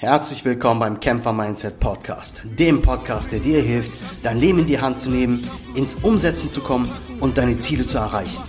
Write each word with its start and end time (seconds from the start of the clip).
Herzlich 0.00 0.42
willkommen 0.46 0.80
beim 0.80 0.98
Kämpfer 0.98 1.30
Mindset 1.30 1.78
Podcast, 1.78 2.40
dem 2.58 2.80
Podcast, 2.80 3.32
der 3.32 3.38
dir 3.38 3.60
hilft, 3.60 3.92
dein 4.22 4.38
Leben 4.38 4.60
in 4.60 4.66
die 4.66 4.80
Hand 4.80 4.98
zu 4.98 5.10
nehmen, 5.10 5.46
ins 5.74 5.94
Umsetzen 5.96 6.48
zu 6.48 6.62
kommen 6.62 6.90
und 7.20 7.36
deine 7.36 7.58
Ziele 7.58 7.84
zu 7.84 7.98
erreichen. 7.98 8.42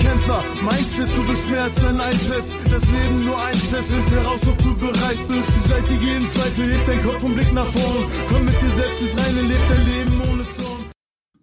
Kämpfer 0.00 0.42
Mindset, 0.62 1.14
du 1.14 1.26
bist 1.26 1.46
mehr 1.50 1.64
als 1.64 1.84
ein 1.84 2.00
Einset. 2.00 2.44
Das 2.72 2.90
Leben 2.90 3.22
nur 3.22 3.36
ein 3.38 3.52
Test, 3.52 3.90
find 3.90 4.10
heraus, 4.12 4.40
ob 4.50 4.56
du 4.56 4.74
bereit 4.78 5.18
bist. 5.28 5.62
Beseitige 5.62 6.06
jeden 6.06 6.30
Zweifel, 6.30 6.72
heb 6.72 6.86
dein 6.86 7.02
Kopf 7.02 7.22
und 7.22 7.34
Blick 7.34 7.52
nach 7.52 7.66
vorn. 7.66 8.10
Komm 8.30 8.46
mit 8.46 8.62
dir 8.62 8.70
selbst 8.70 9.02
ins 9.02 9.26
Reine, 9.26 9.42
leb 9.42 9.60
dein 9.68 9.86
Leben 9.86 10.22
ohne 10.32 10.48
Zorn. 10.52 10.84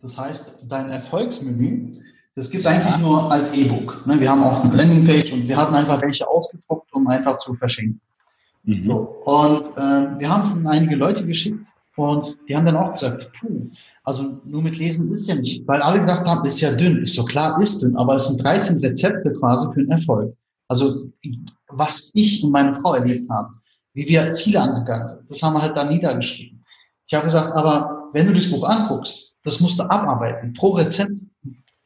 Das 0.02 0.18
heißt, 0.18 0.66
dein 0.70 0.89
Erfolgsmenü, 0.89 2.02
das 2.34 2.50
gibt 2.50 2.62
es 2.62 2.66
eigentlich 2.66 2.98
nur 2.98 3.32
als 3.32 3.54
E-Book. 3.54 4.07
Ne, 4.07 4.20
wir 4.20 4.28
haben 4.28 4.41
auch 4.41 4.64
eine 4.64 4.73
Landingpage 4.73 5.34
und 5.34 5.48
wir 5.48 5.55
hatten 5.55 5.75
einfach 5.75 6.02
welche 6.02 6.28
ausgedruckt, 6.28 6.91
um 6.93 7.07
einfach 7.07 7.38
zu 7.38 7.54
verschenken. 7.54 8.02
Mhm. 8.64 8.82
So, 8.82 9.00
und 9.25 9.68
äh, 9.77 10.20
wir 10.20 10.30
haben 10.30 10.41
es 10.41 10.54
an 10.54 10.67
einige 10.67 10.95
Leute 10.95 11.26
geschickt 11.26 11.67
und 11.95 12.38
die 12.48 12.55
haben 12.55 12.66
dann 12.66 12.77
auch 12.77 12.94
gesagt, 12.94 13.31
puh, 13.40 13.68
also 14.04 14.41
nur 14.45 14.62
mit 14.62 14.77
Lesen 14.77 15.12
ist 15.13 15.27
ja 15.27 15.35
nicht, 15.35 15.68
weil 15.68 15.81
alle 15.81 15.99
gesagt 15.99 16.26
haben, 16.27 16.45
ist 16.45 16.59
ja 16.59 16.76
dünn. 16.76 17.04
Ist 17.04 17.16
so 17.16 17.23
klar, 17.23 17.62
ist 17.62 17.82
dünn, 17.82 17.95
aber 17.95 18.16
es 18.16 18.27
sind 18.27 18.44
13 18.44 18.80
Rezepte 18.80 19.32
quasi 19.34 19.68
für 19.73 19.84
den 19.84 19.91
Erfolg. 19.91 20.35
Also 20.68 21.12
was 21.70 22.12
ich 22.16 22.44
und 22.44 22.52
meine 22.52 22.73
Frau 22.73 22.95
erlebt 22.95 23.30
haben, 23.30 23.59
wie 23.94 24.08
wir 24.08 24.34
Ziele 24.34 24.62
angegangen 24.62 25.09
sind, 25.09 25.30
das 25.30 25.41
haben 25.43 25.54
wir 25.54 25.62
halt 25.62 25.77
da 25.77 25.84
niedergeschrieben. 25.84 26.63
Ich 27.05 27.13
habe 27.13 27.26
gesagt, 27.26 27.55
aber 27.55 28.09
wenn 28.13 28.27
du 28.27 28.34
das 28.34 28.49
Buch 28.49 28.63
anguckst, 28.63 29.35
das 29.43 29.59
musst 29.59 29.80
du 29.80 29.84
abarbeiten. 29.84 30.54
Pro 30.54 30.70
Rezept, 30.70 31.12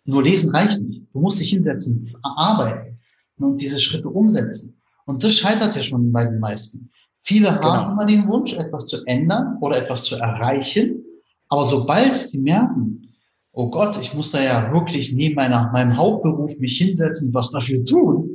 nur 0.06 0.24
lesen 0.24 0.52
reicht 0.56 0.80
nicht. 0.82 1.02
Du 1.12 1.20
musst 1.20 1.40
dich 1.40 1.50
hinsetzen, 1.50 2.08
arbeiten 2.22 2.98
und 3.38 3.60
diese 3.60 3.80
Schritte 3.80 4.10
umsetzen. 4.10 4.75
Und 5.06 5.24
das 5.24 5.34
scheitert 5.34 5.76
ja 5.76 5.82
schon 5.82 6.12
bei 6.12 6.26
den 6.26 6.40
meisten. 6.40 6.90
Viele 7.22 7.50
genau. 7.50 7.74
haben 7.74 7.94
immer 7.94 8.06
den 8.06 8.28
Wunsch, 8.28 8.58
etwas 8.58 8.88
zu 8.88 9.04
ändern 9.06 9.58
oder 9.62 9.78
etwas 9.78 10.04
zu 10.04 10.16
erreichen. 10.16 11.04
Aber 11.50 11.66
sobald 11.66 12.18
sie 12.18 12.40
merken, 12.40 13.14
oh 13.52 13.70
Gott, 13.70 13.98
ich 14.02 14.14
muss 14.14 14.32
da 14.32 14.42
ja 14.42 14.72
wirklich 14.72 15.14
neben 15.14 15.36
meiner, 15.36 15.72
meinem 15.72 15.96
Hauptberuf 15.96 16.58
mich 16.60 16.78
hinsetzen 16.78 17.30
und 17.30 17.34
was 17.34 17.52
dafür 17.52 17.84
tun, 17.84 18.30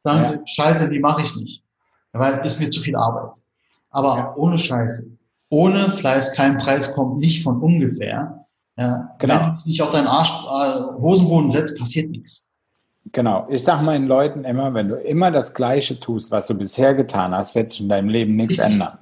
sagen 0.00 0.18
ja. 0.18 0.24
sie, 0.24 0.38
scheiße, 0.44 0.90
die 0.90 0.98
mache 0.98 1.22
ich 1.22 1.36
nicht. 1.36 1.62
Weil 2.12 2.44
ist 2.44 2.60
mir 2.60 2.70
zu 2.70 2.80
viel 2.80 2.96
Arbeit. 2.96 3.34
Aber 3.90 4.16
ja. 4.16 4.34
ohne 4.36 4.58
Scheiße. 4.58 5.06
Ohne 5.50 5.90
Fleiß 5.90 6.34
kein 6.34 6.58
Preis 6.58 6.94
kommt 6.94 7.18
nicht 7.18 7.42
von 7.42 7.60
ungefähr. 7.60 8.46
Ja, 8.76 9.14
genau. 9.18 9.34
Wenn 9.34 9.44
du 9.44 9.56
dich 9.56 9.66
nicht 9.66 9.82
auf 9.82 9.92
deinen 9.92 10.06
Arsch, 10.06 10.30
äh, 10.30 11.00
Hosenboden 11.00 11.48
setzt, 11.48 11.78
passiert 11.78 12.10
nichts. 12.10 12.50
Genau. 13.14 13.46
Ich 13.48 13.62
sage 13.62 13.84
meinen 13.84 14.08
Leuten 14.08 14.44
immer, 14.44 14.74
wenn 14.74 14.88
du 14.88 14.96
immer 14.96 15.30
das 15.30 15.54
Gleiche 15.54 16.00
tust, 16.00 16.32
was 16.32 16.48
du 16.48 16.58
bisher 16.58 16.94
getan 16.94 17.34
hast, 17.34 17.54
wird 17.54 17.70
sich 17.70 17.80
in 17.80 17.88
deinem 17.88 18.08
Leben 18.08 18.34
nichts 18.34 18.58
ändern. 18.58 18.98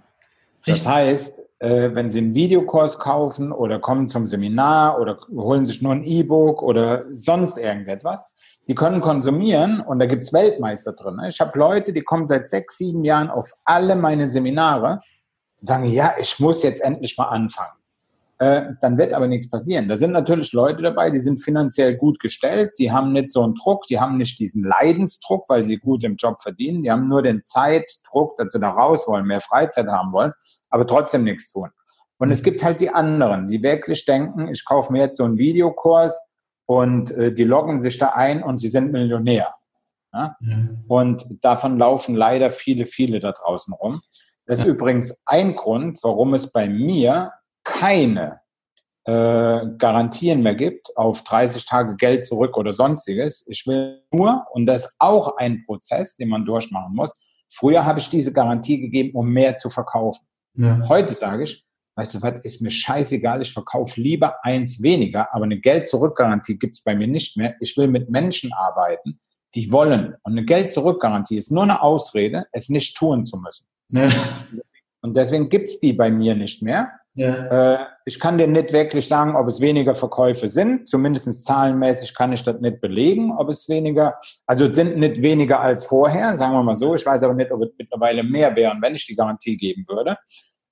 Das 0.66 0.86
heißt, 0.86 1.42
äh, 1.60 1.94
wenn 1.94 2.10
sie 2.10 2.18
einen 2.18 2.34
Videokurs 2.34 2.98
kaufen 2.98 3.52
oder 3.52 3.78
kommen 3.78 4.10
zum 4.10 4.27
Seminar 4.27 5.00
oder 5.00 5.18
holen 5.34 5.64
sich 5.64 5.80
nur 5.80 5.92
ein 5.92 6.05
E-Book 6.05 6.62
oder 6.62 7.06
sonst 7.14 7.56
irgendetwas, 7.56 8.28
die 8.68 8.74
können 8.74 9.00
konsumieren 9.00 9.80
und 9.80 9.98
da 9.98 10.06
gibt's 10.06 10.33
Weltmeister 10.33 10.92
drin. 10.92 11.18
Ich 11.27 11.40
habe 11.40 11.58
Leute, 11.58 11.92
die 11.94 12.02
kommen 12.02 12.27
seit 12.27 12.46
sechs, 12.46 12.77
sieben 12.77 13.05
Jahren 13.05 13.30
auf 13.30 13.55
alle 13.64 13.96
meine 13.96 14.28
Seminare 14.28 15.00
und 15.58 15.66
sagen, 15.66 15.86
ja, 15.86 16.14
ich 16.20 16.38
muss 16.38 16.62
jetzt 16.62 16.83
endlich 16.83 17.16
mal 17.16 17.28
anfangen. 17.28 17.81
Äh, 18.42 18.74
dann 18.80 18.98
wird 18.98 19.12
aber 19.12 19.28
nichts 19.28 19.48
passieren. 19.48 19.88
Da 19.88 19.96
sind 19.96 20.10
natürlich 20.10 20.52
Leute 20.52 20.82
dabei, 20.82 21.10
die 21.10 21.20
sind 21.20 21.40
finanziell 21.40 21.96
gut 21.96 22.18
gestellt, 22.18 22.72
die 22.76 22.90
haben 22.90 23.12
nicht 23.12 23.30
so 23.30 23.44
einen 23.44 23.54
Druck, 23.54 23.84
die 23.86 24.00
haben 24.00 24.16
nicht 24.16 24.40
diesen 24.40 24.64
Leidensdruck, 24.64 25.48
weil 25.48 25.64
sie 25.64 25.76
gut 25.76 26.02
im 26.02 26.16
Job 26.16 26.42
verdienen, 26.42 26.82
die 26.82 26.90
haben 26.90 27.06
nur 27.06 27.22
den 27.22 27.44
Zeitdruck, 27.44 28.36
dass 28.36 28.52
sie 28.52 28.58
da 28.58 28.70
raus 28.70 29.06
wollen, 29.06 29.26
mehr 29.26 29.40
Freizeit 29.40 29.86
haben 29.86 30.10
wollen, 30.10 30.32
aber 30.70 30.88
trotzdem 30.88 31.22
nichts 31.22 31.52
tun. 31.52 31.70
Und 32.18 32.32
es 32.32 32.40
mhm. 32.40 32.44
gibt 32.46 32.64
halt 32.64 32.80
die 32.80 32.90
anderen, 32.90 33.46
die 33.46 33.62
wirklich 33.62 34.06
denken, 34.06 34.48
ich 34.48 34.64
kaufe 34.64 34.92
mir 34.92 35.02
jetzt 35.02 35.18
so 35.18 35.24
einen 35.24 35.38
Videokurs 35.38 36.20
und 36.67 37.12
äh, 37.12 37.33
die 37.33 37.44
loggen 37.44 37.80
sich 37.80 37.96
da 37.96 38.08
ein 38.08 38.42
und 38.42 38.58
sie 38.58 38.70
sind 38.70 38.90
Millionär. 38.90 39.55
Ja? 40.12 40.34
Mhm. 40.40 40.84
Und 40.88 41.27
davon 41.42 41.78
laufen 41.78 42.17
leider 42.17 42.50
viele, 42.50 42.86
viele 42.86 43.20
da 43.20 43.30
draußen 43.30 43.72
rum. 43.72 44.02
Das 44.46 44.58
ist 44.58 44.64
ja. 44.64 44.72
übrigens 44.72 45.22
ein 45.27 45.55
Grund, 45.55 46.00
warum 46.02 46.34
es 46.34 46.50
bei 46.50 46.68
mir 46.68 47.30
keine 47.64 48.40
äh, 49.05 49.67
Garantien 49.78 50.42
mehr 50.42 50.55
gibt 50.55 50.96
auf 50.96 51.24
30 51.24 51.67
Tage 51.67 51.96
Geld 51.96 52.24
zurück 52.24 52.56
oder 52.56 52.73
sonstiges. 52.73 53.45
Ich 53.48 53.67
will 53.67 54.02
nur, 54.12 54.46
und 54.52 54.67
das 54.67 54.86
ist 54.86 54.95
auch 54.98 55.36
ein 55.39 55.64
Prozess, 55.67 56.17
den 56.17 56.28
man 56.28 56.45
durchmachen 56.45 56.95
muss, 56.95 57.12
früher 57.50 57.84
habe 57.84 57.98
ich 57.98 58.08
diese 58.08 58.33
Garantie 58.33 58.80
gegeben, 58.80 59.17
um 59.17 59.28
mehr 59.28 59.56
zu 59.58 59.70
verkaufen. 59.70 60.24
Ja. 60.55 60.86
Heute 60.89 61.14
sage 61.14 61.45
ich, 61.45 61.67
weißt 61.96 62.14
du 62.14 62.23
was, 62.23 62.40
ist 62.45 62.62
mir 62.62 62.70
scheißegal, 62.70 63.42
ich 63.42 63.52
verkaufe 63.52 64.00
lieber 64.00 64.36
eins 64.44 64.83
weniger, 64.83 65.34
aber 65.34 65.44
eine 65.44 65.58
Geld-Zurück-Garantie 65.58 66.58
gibt 66.58 66.77
es 66.77 66.84
bei 66.84 66.94
mir 66.94 67.06
nicht 67.08 67.36
mehr. 67.36 67.56
Ich 67.61 67.77
will 67.77 67.89
mit 67.89 68.08
Menschen 68.08 68.52
arbeiten, 68.52 69.20
die 69.55 69.73
wollen. 69.73 70.14
Und 70.23 70.33
eine 70.33 70.44
Geld-Zurück-Garantie 70.44 71.39
ist 71.39 71.50
nur 71.50 71.64
eine 71.64 71.83
Ausrede, 71.83 72.46
es 72.52 72.68
nicht 72.68 72.96
tun 72.96 73.24
zu 73.24 73.39
müssen. 73.39 73.67
Ja. 73.89 74.11
Und 75.02 75.17
deswegen 75.17 75.48
gibt 75.48 75.68
es 75.68 75.80
die 75.80 75.92
bei 75.92 76.11
mir 76.11 76.34
nicht 76.34 76.62
mehr. 76.62 76.92
Ja. 77.14 77.74
Äh, 77.74 77.86
ich 78.06 78.18
kann 78.18 78.39
dir 78.39 78.46
nicht 78.46 78.73
wirklich 78.73 79.06
sagen, 79.06 79.36
ob 79.36 79.46
es 79.46 79.61
weniger 79.61 79.95
Verkäufe 79.95 80.48
sind. 80.48 80.89
Zumindest 80.89 81.45
zahlenmäßig 81.45 82.14
kann 82.14 82.33
ich 82.33 82.42
das 82.42 82.61
nicht 82.61 82.80
belegen, 82.80 83.33
ob 83.36 83.50
es 83.50 83.68
weniger, 83.68 84.18
also 84.46 84.73
sind 84.73 84.96
nicht 84.96 85.20
weniger 85.20 85.61
als 85.61 85.84
vorher, 85.84 86.36
sagen 86.36 86.55
wir 86.55 86.62
mal 86.62 86.77
so. 86.77 86.95
Ich 86.95 87.05
weiß 87.05 87.23
aber 87.23 87.34
nicht, 87.34 87.52
ob 87.52 87.62
es 87.62 87.70
mittlerweile 87.77 88.23
mehr 88.23 88.56
wären, 88.56 88.80
wenn 88.80 88.95
ich 88.95 89.06
die 89.06 89.14
Garantie 89.14 89.56
geben 89.56 89.84
würde. 89.89 90.17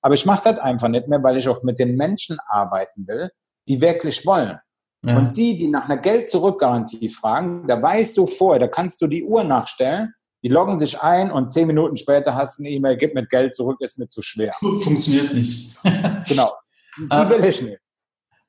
Aber 0.01 0.15
ich 0.15 0.25
mache 0.25 0.51
das 0.51 0.59
einfach 0.59 0.87
nicht 0.87 1.07
mehr, 1.07 1.21
weil 1.21 1.37
ich 1.37 1.47
auch 1.47 1.61
mit 1.61 1.77
den 1.77 1.95
Menschen 1.95 2.37
arbeiten 2.47 3.07
will, 3.07 3.29
die 3.67 3.79
wirklich 3.79 4.25
wollen. 4.25 4.59
Ja. 5.03 5.17
Und 5.17 5.37
die, 5.37 5.55
die 5.55 5.67
nach 5.67 5.85
einer 5.85 5.97
Geld-Zurück-Garantie 5.97 7.09
fragen, 7.09 7.67
da 7.67 7.81
weißt 7.81 8.17
du 8.17 8.25
vorher, 8.25 8.59
da 8.59 8.67
kannst 8.67 9.01
du 9.01 9.07
die 9.07 9.23
Uhr 9.23 9.43
nachstellen, 9.43 10.13
die 10.43 10.47
loggen 10.47 10.79
sich 10.79 11.01
ein 11.01 11.31
und 11.31 11.51
zehn 11.51 11.67
Minuten 11.67 11.97
später 11.97 12.35
hast 12.35 12.57
du 12.57 12.63
eine 12.63 12.71
E-Mail, 12.71 12.97
gib 12.97 13.13
mit 13.13 13.29
Geld 13.29 13.55
zurück, 13.55 13.79
ist 13.81 13.97
mir 13.97 14.07
zu 14.07 14.21
schwer. 14.21 14.53
Funktioniert 14.59 15.33
nicht. 15.33 15.75
genau. 16.27 16.51
Die 16.97 17.15
äh, 17.15 17.29
will 17.29 17.45
ich 17.45 17.61
nicht. 17.61 17.79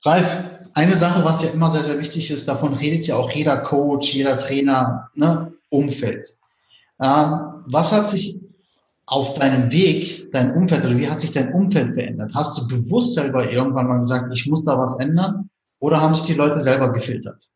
Ralf, 0.05 0.43
eine 0.75 0.97
Sache, 0.97 1.25
was 1.25 1.45
ja 1.45 1.51
immer 1.51 1.71
sehr, 1.71 1.85
sehr 1.85 1.99
wichtig 1.99 2.31
ist, 2.31 2.49
davon 2.49 2.75
redet 2.75 3.07
ja 3.07 3.17
auch 3.17 3.31
jeder 3.31 3.59
Coach, 3.59 4.15
jeder 4.15 4.39
Trainer, 4.39 5.11
ne? 5.15 5.53
Umfeld. 5.69 6.37
Ähm, 7.01 7.63
was 7.67 7.93
hat 7.93 8.11
sich 8.11 8.41
auf 9.07 9.35
deinem 9.35 9.71
Weg, 9.71 10.33
dein 10.33 10.55
Umfeld, 10.55 10.85
oder 10.85 10.97
wie 10.97 11.09
hat 11.09 11.21
sich 11.21 11.33
dein 11.33 11.53
Umfeld 11.53 11.95
verändert? 11.95 12.33
Hast 12.35 12.59
du 12.59 12.69
bewusst 12.69 13.15
selber 13.15 13.51
irgendwann 13.51 13.87
mal 13.87 13.99
gesagt, 13.99 14.29
ich 14.33 14.47
muss 14.49 14.65
da 14.65 14.79
was 14.79 14.99
ändern? 14.99 15.51
Oder 15.79 16.01
haben 16.01 16.15
sich 16.15 16.27
die 16.27 16.35
Leute 16.35 16.61
selber 16.61 16.93
gefiltert? 16.93 17.49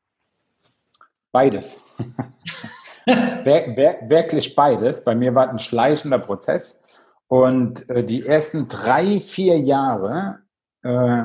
Beides. 1.32 1.80
wirklich 3.06 4.54
beides. 4.54 5.04
Bei 5.04 5.14
mir 5.14 5.34
war 5.34 5.48
ein 5.48 5.58
schleichender 5.58 6.18
Prozess. 6.18 6.80
Und 7.28 7.88
äh, 7.88 8.04
die 8.04 8.24
ersten 8.24 8.68
drei, 8.68 9.20
vier 9.20 9.58
Jahre 9.58 10.40
äh, 10.82 11.24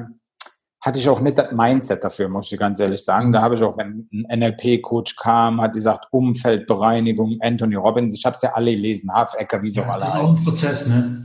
hatte 0.82 0.98
ich 0.98 1.08
auch 1.08 1.20
nicht 1.20 1.38
das 1.38 1.52
Mindset 1.52 2.04
dafür, 2.04 2.28
muss 2.28 2.52
ich 2.52 2.60
ganz 2.60 2.80
ehrlich 2.80 3.06
sagen. 3.06 3.32
Da 3.32 3.42
habe 3.42 3.54
ich 3.54 3.62
auch, 3.62 3.78
wenn 3.78 4.10
ein 4.12 4.40
NLP-Coach 4.40 5.16
kam, 5.16 5.62
hat 5.62 5.74
gesagt, 5.74 6.08
Umfeldbereinigung, 6.10 7.38
Anthony 7.40 7.76
Robbins, 7.76 8.16
ich 8.16 8.26
habe 8.26 8.36
es 8.36 8.42
ja 8.42 8.54
alle 8.54 8.72
gelesen, 8.72 9.14
Hafecker, 9.14 9.62
wie 9.62 9.70
so 9.70 9.82
ja, 9.82 9.90
alle. 9.90 10.00
Das 10.00 10.16
ist 10.16 10.22
auch 10.22 10.36
ein 10.36 10.44
Prozess, 10.44 10.88
ne? 10.88 11.24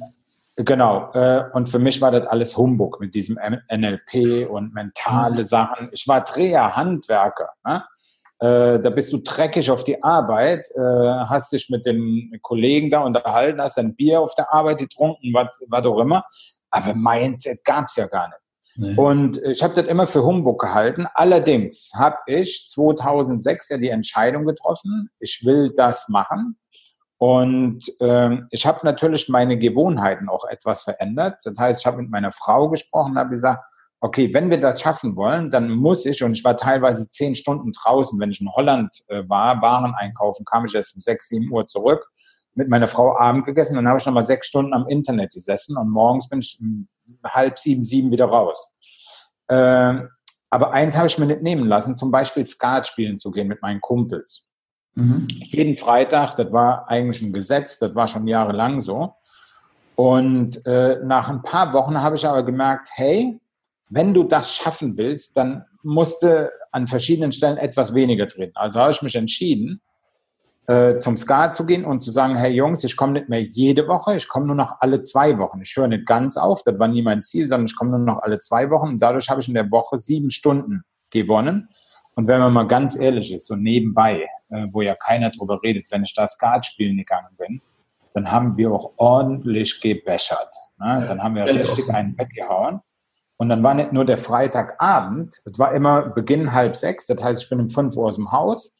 Genau. 0.57 1.13
Äh, 1.13 1.45
und 1.53 1.69
für 1.69 1.79
mich 1.79 2.01
war 2.01 2.11
das 2.11 2.27
alles 2.27 2.57
Humbug 2.57 2.99
mit 3.01 3.15
diesem 3.15 3.39
NLP 3.71 4.49
und 4.49 4.73
mentale 4.73 5.45
Sachen. 5.45 5.91
Ich 5.93 6.09
war 6.09 6.23
Dreher, 6.23 6.75
Handwerker. 6.75 7.51
Ne? 7.65 7.85
Äh, 8.39 8.81
da 8.81 8.91
bist 8.91 9.13
du 9.13 9.19
dreckig 9.19 9.71
auf 9.71 9.85
die 9.85 10.03
Arbeit, 10.03 10.69
äh, 10.77 10.81
hast 10.81 11.53
dich 11.53 11.71
mit 11.71 11.87
den 11.87 12.39
Kollegen 12.43 12.91
da 12.91 13.01
unterhalten, 13.01 13.61
hast 13.61 13.79
ein 13.79 13.97
Bier 13.97 14.21
auf 14.21 14.35
der 14.35 14.53
Arbeit 14.53 14.79
getrunken, 14.79 15.33
was, 15.33 15.49
was 15.69 15.87
auch 15.87 15.99
immer. 15.99 16.25
Aber 16.71 16.95
Mindset 16.95 17.65
gab's 17.65 17.97
ja 17.97 18.07
gar 18.07 18.29
nicht. 18.29 18.41
Nee. 18.79 18.95
Und 18.97 19.41
ich 19.43 19.63
habe 19.63 19.75
das 19.75 19.87
immer 19.87 20.07
für 20.07 20.23
Humbug 20.23 20.61
gehalten. 20.61 21.07
Allerdings 21.15 21.93
habe 21.97 22.19
ich 22.27 22.69
2006 22.69 23.71
ja 23.71 23.79
die 23.79 23.89
Entscheidung 23.89 24.45
getroffen, 24.45 25.09
ich 25.19 25.43
will 25.45 25.73
das 25.75 26.11
machen. 26.11 26.59
Und 27.19 27.91
äh, 28.01 28.37
ich 28.51 28.67
habe 28.67 28.81
natürlich 28.85 29.31
meine 29.31 29.59
Gewohnheiten 29.59 30.29
auch 30.29 30.45
etwas 30.45 30.83
verändert. 30.83 31.41
Das 31.45 31.59
heißt, 31.59 31.81
ich 31.81 31.87
habe 31.87 32.03
mit 32.03 32.11
meiner 32.11 32.33
Frau 32.33 32.69
gesprochen, 32.69 33.17
habe 33.17 33.31
gesagt, 33.31 33.65
okay, 34.07 34.33
wenn 34.33 34.51
wir 34.51 34.61
das 34.61 34.81
schaffen 34.81 35.17
wollen, 35.17 35.51
dann 35.51 35.71
muss 35.71 36.07
ich, 36.07 36.23
und 36.23 36.33
ich 36.33 36.45
war 36.45 36.57
teilweise 36.57 37.09
zehn 37.09 37.35
Stunden 37.35 37.73
draußen, 37.73 38.19
wenn 38.21 38.31
ich 38.31 38.41
in 38.41 38.53
Holland 38.53 38.91
äh, 39.09 39.29
war, 39.29 39.61
Waren 39.61 39.95
einkaufen, 39.95 40.45
kam 40.45 40.65
ich 40.65 40.75
erst 40.75 40.95
um 40.95 41.01
sechs, 41.01 41.29
sieben 41.29 41.51
Uhr 41.51 41.67
zurück, 41.67 42.09
mit 42.55 42.69
meiner 42.69 42.87
Frau 42.87 43.19
Abend 43.19 43.45
gegessen, 43.45 43.75
dann 43.75 43.89
habe 43.89 43.99
ich 43.99 44.07
nochmal 44.07 44.23
sechs 44.23 44.47
Stunden 44.47 44.73
am 44.73 44.87
Internet 44.87 45.33
gesessen 45.33 45.77
und 45.77 45.91
morgens 45.91 46.29
bin 46.29 46.39
ich 46.39 46.57
um 46.61 46.89
halb 47.25 47.59
sieben, 47.59 47.85
sieben 47.85 48.13
wieder 48.13 48.27
raus. 48.27 48.73
Äh, 49.49 50.03
aber 50.51 50.73
eins 50.73 50.97
habe 50.97 51.09
ich 51.09 51.19
mir 51.19 51.27
nicht 51.27 51.43
nehmen 51.43 51.67
lassen, 51.67 51.97
zum 51.97 52.13
Beispiel 52.13 52.47
Skat 52.47 52.87
spielen 52.87 53.17
zu 53.17 53.33
gehen 53.33 53.49
mit 53.49 53.61
meinen 53.61 53.81
Kumpels. 53.81 54.47
Mhm. 54.95 55.27
Jeden 55.29 55.77
Freitag, 55.77 56.37
das 56.37 56.53
war 56.53 56.89
eigentlich 56.89 57.21
ein 57.23 57.33
Gesetz, 57.33 57.81
das 57.81 57.95
war 57.97 58.07
schon 58.07 58.29
jahrelang 58.29 58.81
so. 58.81 59.15
Und 59.97 60.65
äh, 60.65 61.01
nach 61.05 61.29
ein 61.29 61.43
paar 61.43 61.73
Wochen 61.73 62.01
habe 62.01 62.17
ich 62.17 62.27
aber 62.27 62.45
gemerkt, 62.45 62.89
hey, 62.93 63.41
wenn 63.89 64.15
du 64.15 64.25
das 64.25 64.55
schaffen 64.55 64.97
willst, 64.97 65.37
dann 65.37 65.65
musste 65.83 66.51
an 66.73 66.89
verschiedenen 66.89 67.33
Stellen 67.33 67.57
etwas 67.57 67.95
weniger 67.95 68.29
treten. 68.29 68.57
Also 68.57 68.81
habe 68.81 68.91
ich 68.91 69.03
mich 69.03 69.15
entschieden, 69.15 69.81
äh, 70.67 70.99
zum 70.99 71.17
Ska 71.17 71.51
zu 71.51 71.65
gehen 71.65 71.85
und 71.85 72.01
zu 72.01 72.11
sagen, 72.11 72.37
hey 72.37 72.53
Jungs, 72.53 72.83
ich 72.83 72.97
komme 72.97 73.13
nicht 73.13 73.29
mehr 73.29 73.41
jede 73.43 73.87
Woche, 73.87 74.17
ich 74.17 74.29
komme 74.29 74.47
nur 74.47 74.57
noch 74.57 74.81
alle 74.81 75.01
zwei 75.03 75.39
Wochen. 75.39 75.61
Ich 75.61 75.77
höre 75.77 75.87
nicht 75.87 76.07
ganz 76.07 76.37
auf, 76.37 76.63
das 76.65 76.79
war 76.79 76.89
nie 76.89 77.03
mein 77.03 77.23
Ziel, 77.23 77.49
sondern 77.49 77.67
ich 77.67 77.77
komme 77.77 77.93
nur 77.93 78.01
noch 78.01 78.23
alle 78.23 78.41
zwei 78.41 78.69
Wochen 78.71 78.89
und 78.89 78.99
dadurch 78.99 79.31
habe 79.31 79.41
ich 79.41 79.49
in 79.49 79.55
der 79.55 79.71
Woche 79.71 79.99
sieben 79.99 80.31
Stunden 80.31 80.83
gewonnen. 81.11 81.69
Und 82.17 82.27
wenn 82.27 82.41
man 82.41 82.53
mal 82.53 82.67
ganz 82.67 82.97
ehrlich 82.99 83.33
ist, 83.33 83.47
so 83.47 83.55
nebenbei, 83.55 84.27
äh, 84.49 84.67
wo 84.73 84.83
ja 84.83 84.97
keiner 84.97 85.31
drüber 85.31 85.61
redet, 85.63 85.91
wenn 85.93 86.03
ich 86.03 86.15
da 86.15 86.27
Skat 86.27 86.67
spielen 86.67 86.97
gegangen 86.97 87.37
bin, 87.39 87.61
dann 88.15 88.33
haben 88.33 88.57
wir 88.57 88.73
auch 88.73 88.93
ordentlich 88.97 89.81
gebechert. 89.81 90.53
Ne? 90.79 91.05
Dann 91.07 91.23
haben 91.23 91.35
wir 91.35 91.45
richtig 91.45 91.89
einen 91.91 92.19
weggehauen. 92.19 92.81
Und 93.37 93.49
dann 93.49 93.63
war 93.63 93.75
nicht 93.75 93.93
nur 93.93 94.05
der 94.05 94.19
Freitagabend, 94.19 95.43
es 95.45 95.59
war 95.59 95.73
immer 95.73 96.09
Beginn 96.11 96.53
halb 96.53 96.77
sechs, 96.77 97.07
das 97.07 97.23
heißt, 97.23 97.43
ich 97.43 97.51
bin 97.51 97.61
um 97.61 97.69
fünf 97.69 97.97
Uhr 97.97 98.07
aus 98.07 98.17
dem 98.17 98.33
Haus, 98.33 98.79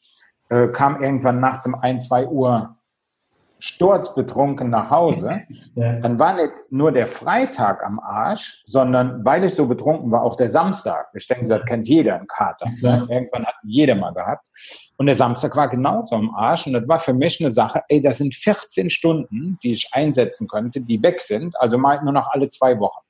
äh, 0.49 0.67
kam 0.69 1.01
irgendwann 1.01 1.39
nachts 1.39 1.65
um 1.67 1.75
ein, 1.75 1.99
zwei 1.99 2.25
Uhr 2.25 2.77
sturzbetrunken 3.59 4.69
nach 4.69 4.89
Hause. 4.89 5.41
Ja. 5.75 5.99
Dann 5.99 6.17
war 6.17 6.33
nicht 6.33 6.53
nur 6.71 6.91
der 6.91 7.05
Freitag 7.05 7.83
am 7.83 7.99
Arsch, 7.99 8.63
sondern 8.65 9.23
weil 9.23 9.43
ich 9.43 9.53
so 9.53 9.67
betrunken 9.67 10.09
war, 10.09 10.23
auch 10.23 10.35
der 10.35 10.49
Samstag. 10.49 11.07
Ich 11.13 11.27
denke, 11.27 11.45
das 11.45 11.63
kennt 11.65 11.87
jeder 11.87 12.15
einen 12.15 12.25
Kater. 12.25 12.67
Ja. 12.77 13.05
Irgendwann 13.07 13.45
hat 13.45 13.53
jeder 13.61 13.93
mal 13.93 14.11
gehabt. 14.11 14.43
Und 14.97 15.05
der 15.05 15.13
Samstag 15.13 15.55
war 15.55 15.67
genauso 15.67 16.15
am 16.15 16.33
Arsch. 16.33 16.65
Und 16.65 16.73
das 16.73 16.87
war 16.87 16.97
für 16.97 17.13
mich 17.13 17.39
eine 17.39 17.51
Sache, 17.51 17.83
ey, 17.89 18.01
das 18.01 18.17
sind 18.17 18.33
14 18.33 18.89
Stunden, 18.89 19.59
die 19.61 19.73
ich 19.73 19.89
einsetzen 19.91 20.47
könnte, 20.47 20.81
die 20.81 21.01
weg 21.03 21.21
sind. 21.21 21.55
Also 21.59 21.77
mal 21.77 22.03
nur 22.03 22.13
noch 22.13 22.27
alle 22.31 22.49
zwei 22.49 22.79
Wochen. 22.79 23.06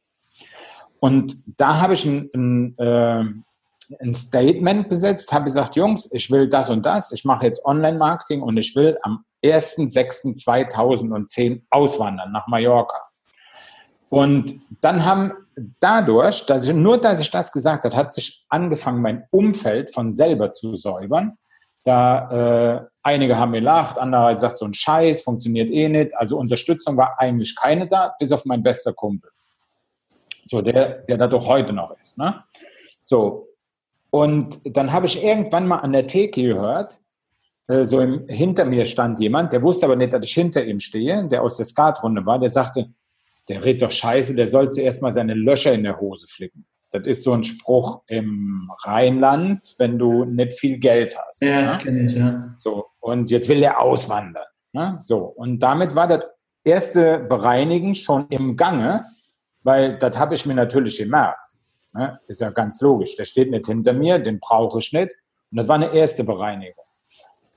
Und 1.00 1.36
da 1.60 1.80
habe 1.80 1.94
ich 1.94 2.06
ein, 2.06 2.30
ein, 2.34 2.78
äh, 2.78 3.24
ein 4.00 4.14
Statement 4.14 4.90
besetzt, 4.90 5.32
habe 5.32 5.46
gesagt, 5.46 5.76
Jungs, 5.76 6.10
ich 6.12 6.30
will 6.32 6.50
das 6.50 6.70
und 6.70 6.86
das, 6.86 7.12
ich 7.12 7.26
mache 7.26 7.46
jetzt 7.46 7.66
Online-Marketing 7.66 8.42
und 8.42 8.58
ich 8.58 8.76
will 8.76 8.98
am 9.04 9.24
1.6.2010 9.44 11.62
auswandern 11.70 12.32
nach 12.32 12.48
Mallorca. 12.48 12.98
Und 14.10 14.54
dann 14.82 15.06
haben 15.06 15.34
dadurch, 15.80 16.46
dass 16.46 16.68
ich, 16.68 16.74
nur 16.74 16.98
dass 16.98 17.20
ich 17.20 17.32
das 17.32 17.52
gesagt 17.52 17.86
habe, 17.86 17.96
hat 17.96 18.12
sich 18.12 18.46
angefangen, 18.50 19.02
mein 19.02 19.26
Umfeld 19.32 19.94
von 19.94 20.14
selber 20.14 20.54
zu 20.54 20.76
säubern. 20.76 21.38
Da 21.84 22.80
äh, 22.80 22.86
einige 23.04 23.38
haben 23.38 23.52
mir 23.52 23.62
lacht, 23.62 23.98
andere 23.98 24.22
haben 24.22 24.34
gesagt, 24.34 24.58
so 24.58 24.66
ein 24.66 24.74
Scheiß, 24.74 25.24
funktioniert 25.24 25.70
eh 25.70 25.90
nicht. 25.90 26.18
Also 26.18 26.38
Unterstützung 26.38 26.98
war 26.98 27.20
eigentlich 27.20 27.56
keine 27.56 27.88
da, 27.88 28.14
bis 28.20 28.32
auf 28.32 28.46
mein 28.46 28.64
bester 28.64 28.94
Kumpel. 28.94 29.30
So, 30.48 30.62
der, 30.62 31.00
der 31.04 31.18
da 31.18 31.28
doch 31.28 31.48
heute 31.48 31.74
noch 31.74 31.96
ist. 32.02 32.18
Ne? 32.18 32.44
So, 33.04 33.50
und 34.10 34.60
dann 34.64 34.92
habe 34.92 35.06
ich 35.06 35.24
irgendwann 35.24 35.68
mal 35.68 35.78
an 35.78 35.92
der 35.92 36.08
Theke 36.08 36.42
gehört, 36.42 37.00
äh, 37.68 37.84
so 37.84 38.00
im, 38.00 38.28
hinter 38.28 38.66
mir 38.66 38.86
stand 38.86 39.20
jemand, 39.20 39.54
der 39.54 39.62
wusste 39.62 39.86
aber 39.86 39.96
nicht, 39.96 40.14
dass 40.14 40.26
ich 40.26 40.34
hinter 40.34 40.64
ihm 40.64 40.80
stehe, 40.80 41.28
der 41.28 41.44
aus 41.44 41.58
der 41.58 41.66
Skatrunde 41.66 42.26
war, 42.26 42.40
der 42.40 42.50
sagte, 42.50 42.90
der 43.50 43.64
redet 43.64 43.82
doch 43.82 43.92
scheiße, 43.92 44.36
der 44.36 44.48
soll 44.48 44.72
zuerst 44.72 45.02
mal 45.02 45.14
seine 45.14 45.34
Löcher 45.34 45.74
in 45.74 45.84
der 45.84 46.00
Hose 46.00 46.28
flicken. 46.28 46.66
Das 46.92 47.06
ist 47.06 47.24
so 47.24 47.34
ein 47.34 47.44
Spruch 47.44 48.02
im 48.08 48.72
Rheinland, 48.84 49.76
wenn 49.78 50.00
du 50.00 50.24
nicht 50.24 50.54
viel 50.54 50.78
Geld 50.78 51.18
hast. 51.18 51.42
Ja, 51.42 51.74
ne? 51.74 51.78
kenne 51.84 52.06
ich, 52.06 52.14
ja. 52.14 52.56
So, 52.58 52.86
und 53.00 53.30
jetzt 53.30 53.50
will 53.50 53.60
der 53.60 53.82
auswandern. 53.82 54.46
Ne? 54.72 54.98
So, 55.02 55.20
und 55.20 55.60
damit 55.60 55.96
war 55.96 56.08
das 56.08 56.26
erste 56.64 57.20
Bereinigen 57.20 57.94
schon 57.96 58.28
im 58.30 58.56
Gange, 58.56 59.06
weil 59.64 59.98
das 59.98 60.18
habe 60.18 60.36
ich 60.36 60.46
mir 60.46 60.56
natürlich 60.56 60.98
gemerkt. 60.98 61.40
Ne? 61.94 62.20
Ist 62.28 62.42
ja 62.42 62.50
ganz 62.50 62.80
logisch. 62.82 63.16
Der 63.16 63.26
steht 63.26 63.52
nicht 63.52 63.68
hinter 63.68 63.94
mir, 63.94 64.20
den 64.20 64.40
brauche 64.40 64.80
ich 64.80 64.94
nicht. 64.94 65.12
Und 65.52 65.58
das 65.58 65.68
war 65.68 65.76
eine 65.76 65.94
erste 65.94 66.24
Bereinigung. 66.24 66.84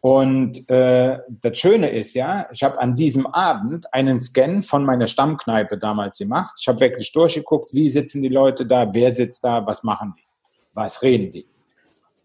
Und 0.01 0.69
äh, 0.71 1.19
das 1.29 1.59
Schöne 1.59 1.91
ist 1.91 2.15
ja, 2.15 2.49
ich 2.51 2.63
habe 2.63 2.81
an 2.81 2.95
diesem 2.95 3.27
Abend 3.27 3.93
einen 3.93 4.19
Scan 4.19 4.63
von 4.63 4.85
meiner 4.85 5.07
Stammkneipe 5.07 5.77
damals 5.77 6.17
gemacht. 6.17 6.57
Ich 6.59 6.67
habe 6.69 6.81
wirklich 6.81 7.13
durchgeguckt, 7.13 7.75
wie 7.75 7.91
sitzen 7.91 8.23
die 8.23 8.29
Leute 8.29 8.65
da, 8.65 8.89
wer 8.93 9.13
sitzt 9.13 9.45
da, 9.45 9.67
was 9.67 9.83
machen 9.83 10.15
die, 10.17 10.25
was 10.73 11.03
reden 11.03 11.33
die. 11.33 11.47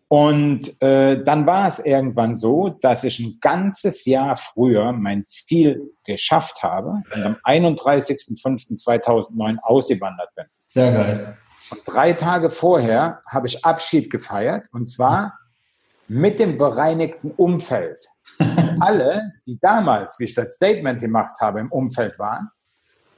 Und 0.08 0.80
äh, 0.82 1.22
dann 1.24 1.46
war 1.48 1.68
es 1.68 1.80
irgendwann 1.80 2.36
so, 2.36 2.70
dass 2.70 3.04
ich 3.04 3.20
ein 3.20 3.40
ganzes 3.42 4.06
Jahr 4.06 4.38
früher 4.38 4.92
mein 4.92 5.26
Ziel 5.26 5.92
geschafft 6.06 6.62
habe 6.62 7.02
und 7.14 7.24
am 7.24 7.38
31.05.2009 7.44 9.58
ausgewandert 9.64 10.30
bin. 10.36 10.46
Sehr 10.68 10.92
geil. 10.92 11.36
Und 11.72 11.82
drei 11.86 12.14
Tage 12.14 12.52
vorher 12.52 13.24
habe 13.28 13.48
ich 13.48 13.66
Abschied 13.66 14.12
gefeiert 14.12 14.68
und 14.72 14.88
zwar 14.90 15.40
mit 16.08 16.40
dem 16.40 16.58
bereinigten 16.58 17.32
Umfeld. 17.32 18.06
Alle, 18.80 19.34
die 19.48 19.60
damals, 19.60 20.20
wie 20.20 20.26
ich 20.26 20.36
das 20.36 20.54
Statement 20.54 21.02
gemacht 21.02 21.34
habe, 21.42 21.60
im 21.60 21.72
Umfeld 21.72 22.20
waren, 22.20 22.52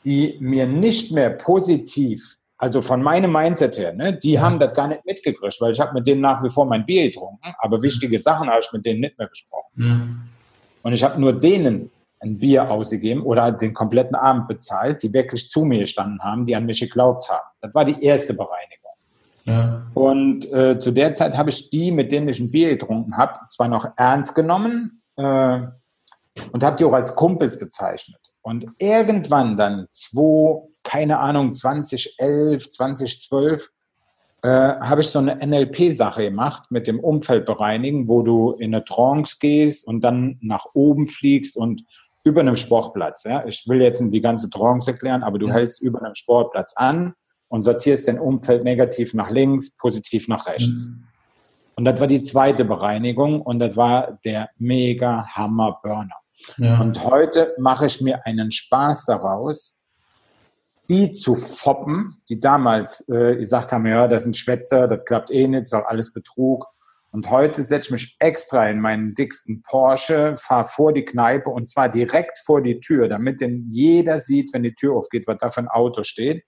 die 0.05 0.37
mir 0.39 0.67
nicht 0.67 1.11
mehr 1.11 1.31
positiv, 1.31 2.37
also 2.57 2.81
von 2.81 3.01
meinem 3.03 3.31
Mindset 3.31 3.77
her, 3.77 3.93
ne, 3.93 4.13
die 4.13 4.33
ja. 4.33 4.41
haben 4.41 4.59
das 4.59 4.73
gar 4.73 4.87
nicht 4.87 5.05
mitgekriegt, 5.05 5.61
weil 5.61 5.71
ich 5.71 5.79
habe 5.79 5.93
mit 5.93 6.07
denen 6.07 6.21
nach 6.21 6.43
wie 6.43 6.49
vor 6.49 6.65
mein 6.65 6.85
Bier 6.85 7.07
getrunken, 7.07 7.53
aber 7.59 7.81
wichtige 7.81 8.17
Sachen 8.17 8.49
habe 8.49 8.61
ich 8.61 8.71
mit 8.73 8.85
denen 8.85 9.01
nicht 9.01 9.17
mehr 9.17 9.27
besprochen. 9.27 9.71
Ja. 9.75 10.07
Und 10.83 10.93
ich 10.93 11.03
habe 11.03 11.19
nur 11.19 11.33
denen 11.33 11.91
ein 12.19 12.37
Bier 12.39 12.69
ausgegeben 12.69 13.21
oder 13.21 13.51
den 13.51 13.73
kompletten 13.73 14.15
Abend 14.15 14.47
bezahlt, 14.47 15.03
die 15.03 15.13
wirklich 15.13 15.49
zu 15.49 15.65
mir 15.65 15.79
gestanden 15.79 16.19
haben, 16.21 16.45
die 16.45 16.55
an 16.55 16.65
mich 16.65 16.79
geglaubt 16.79 17.29
haben. 17.29 17.45
Das 17.61 17.73
war 17.75 17.85
die 17.85 18.01
erste 18.03 18.33
Bereinigung. 18.33 18.77
Ja. 19.45 19.85
Und 19.93 20.51
äh, 20.51 20.79
zu 20.79 20.91
der 20.91 21.13
Zeit 21.13 21.37
habe 21.37 21.51
ich 21.51 21.69
die, 21.69 21.91
mit 21.91 22.11
denen 22.11 22.27
ich 22.27 22.39
ein 22.39 22.51
Bier 22.51 22.69
getrunken 22.69 23.17
habe, 23.17 23.39
zwar 23.49 23.67
noch 23.67 23.87
ernst 23.97 24.33
genommen 24.33 25.01
äh, 25.15 25.59
und 26.51 26.63
habe 26.63 26.75
die 26.77 26.85
auch 26.85 26.93
als 26.93 27.15
Kumpels 27.15 27.59
bezeichnet. 27.59 28.19
Und 28.41 28.65
irgendwann 28.77 29.57
dann, 29.57 29.87
zwei, 29.91 30.61
keine 30.87 31.19
Ahnung, 31.19 31.53
2011, 31.53 32.69
2012, 32.69 33.69
äh, 34.41 34.47
habe 34.47 35.01
ich 35.01 35.07
so 35.07 35.19
eine 35.19 35.35
NLP-Sache 35.45 36.23
gemacht 36.23 36.71
mit 36.71 36.87
dem 36.87 37.01
Umfeldbereinigen, 37.01 38.07
wo 38.07 38.21
du 38.21 38.53
in 38.53 38.73
eine 38.73 38.85
Trance 38.85 39.35
gehst 39.41 39.85
und 39.85 39.99
dann 40.01 40.37
nach 40.41 40.65
oben 40.73 41.07
fliegst 41.07 41.57
und 41.57 41.83
über 42.23 42.39
einem 42.39 42.55
Sportplatz. 42.55 43.25
Ja? 43.25 43.45
Ich 43.45 43.67
will 43.67 43.81
jetzt 43.81 44.01
die 44.01 44.21
ganze 44.21 44.49
Trance 44.49 44.91
erklären, 44.91 45.23
aber 45.23 45.39
du 45.39 45.47
ja. 45.47 45.55
hältst 45.55 45.81
über 45.81 46.01
einem 46.01 46.15
Sportplatz 46.15 46.73
an 46.77 47.13
und 47.49 47.63
sortierst 47.63 48.07
dein 48.07 48.19
Umfeld 48.19 48.63
negativ 48.63 49.13
nach 49.13 49.29
links, 49.29 49.75
positiv 49.75 50.29
nach 50.29 50.47
rechts. 50.47 50.89
Mhm. 50.89 51.03
Und 51.75 51.83
das 51.83 51.99
war 51.99 52.07
die 52.07 52.21
zweite 52.21 52.63
Bereinigung 52.63 53.41
und 53.41 53.59
das 53.59 53.75
war 53.75 54.19
der 54.23 54.49
mega 54.57 55.27
Hammer 55.35 55.79
Burner. 55.83 56.15
Ja. 56.57 56.79
Und 56.79 57.03
heute 57.03 57.53
mache 57.57 57.87
ich 57.87 57.99
mir 57.99 58.25
einen 58.25 58.51
Spaß 58.51 59.05
daraus, 59.05 59.76
die 60.89 61.11
zu 61.11 61.35
foppen, 61.35 62.21
die 62.29 62.39
damals 62.39 63.07
äh, 63.09 63.35
gesagt 63.35 63.71
haben, 63.71 63.85
ja, 63.85 64.07
das 64.07 64.23
sind 64.23 64.37
Schwätzer, 64.37 64.87
das 64.87 65.03
klappt 65.05 65.31
eh 65.31 65.47
nicht, 65.47 65.61
das 65.61 65.67
ist 65.67 65.73
doch 65.73 65.85
alles 65.85 66.13
Betrug. 66.13 66.65
Und 67.11 67.29
heute 67.29 67.63
setze 67.63 67.87
ich 67.87 67.91
mich 67.91 68.15
extra 68.19 68.69
in 68.69 68.79
meinen 68.79 69.13
dicksten 69.13 69.63
Porsche, 69.63 70.35
fahre 70.37 70.65
vor 70.65 70.93
die 70.93 71.05
Kneipe 71.05 71.49
und 71.49 71.67
zwar 71.69 71.89
direkt 71.89 72.37
vor 72.37 72.61
die 72.61 72.79
Tür, 72.79 73.07
damit 73.07 73.41
denn 73.41 73.69
jeder 73.71 74.19
sieht, 74.19 74.53
wenn 74.53 74.63
die 74.63 74.75
Tür 74.75 74.95
aufgeht, 74.95 75.25
was 75.27 75.37
da 75.37 75.49
für 75.49 75.61
ein 75.61 75.67
Auto 75.67 76.03
steht. 76.03 76.43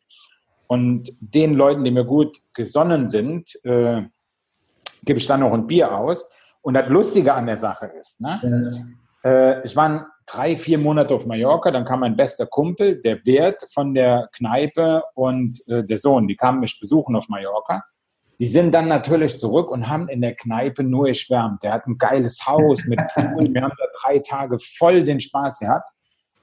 Und 0.67 1.10
den 1.19 1.55
Leuten, 1.55 1.84
die 1.84 1.91
mir 1.91 2.05
gut 2.05 2.38
gesonnen 2.53 3.08
sind, 3.10 3.55
äh, 3.63 4.03
gebe 5.03 5.19
ich 5.19 5.25
dann 5.25 5.39
noch 5.39 5.53
ein 5.53 5.65
Bier 5.65 5.98
aus. 5.98 6.29
Und 6.62 6.75
das 6.75 6.89
Lustige 6.89 7.34
an 7.34 7.48
der 7.48 7.58
Sache 7.58 7.88
ist, 8.00 8.22
ne? 8.22 8.39
Ja. 8.43 8.86
Äh, 9.24 9.66
ich 9.66 9.76
war 9.76 10.08
drei, 10.26 10.58
vier 10.58 10.78
Monate 10.78 11.14
auf 11.14 11.26
Mallorca, 11.26 11.72
dann 11.72 11.86
kam 11.86 12.02
mein 12.02 12.16
bester 12.16 12.46
Kumpel, 12.46 13.02
der 13.02 13.26
Wirt 13.26 13.66
von 13.74 13.94
der 13.94 14.30
Kneipe 14.34 15.04
und 15.16 15.60
äh, 15.68 15.84
der 15.84 15.98
Sohn, 15.98 16.28
die 16.28 16.36
kamen 16.36 16.60
mich 16.60 16.80
besuchen 16.80 17.16
auf 17.16 17.30
Mallorca. 17.30 17.84
Die 18.40 18.48
sind 18.48 18.74
dann 18.74 18.88
natürlich 18.88 19.38
zurück 19.38 19.70
und 19.70 19.90
haben 19.90 20.08
in 20.08 20.22
der 20.22 20.34
Kneipe 20.36 20.84
nur 20.84 21.08
geschwärmt. 21.08 21.64
Der 21.64 21.74
hat 21.74 21.88
ein 21.88 21.98
geiles 21.98 22.46
Haus 22.48 22.86
mit 22.86 23.00
Pool. 23.14 23.54
Wir 23.54 23.62
haben 23.62 23.74
da 23.78 23.86
drei 24.02 24.20
Tage 24.20 24.58
voll 24.60 25.04
den 25.04 25.20
Spaß 25.20 25.60
gehabt 25.60 25.86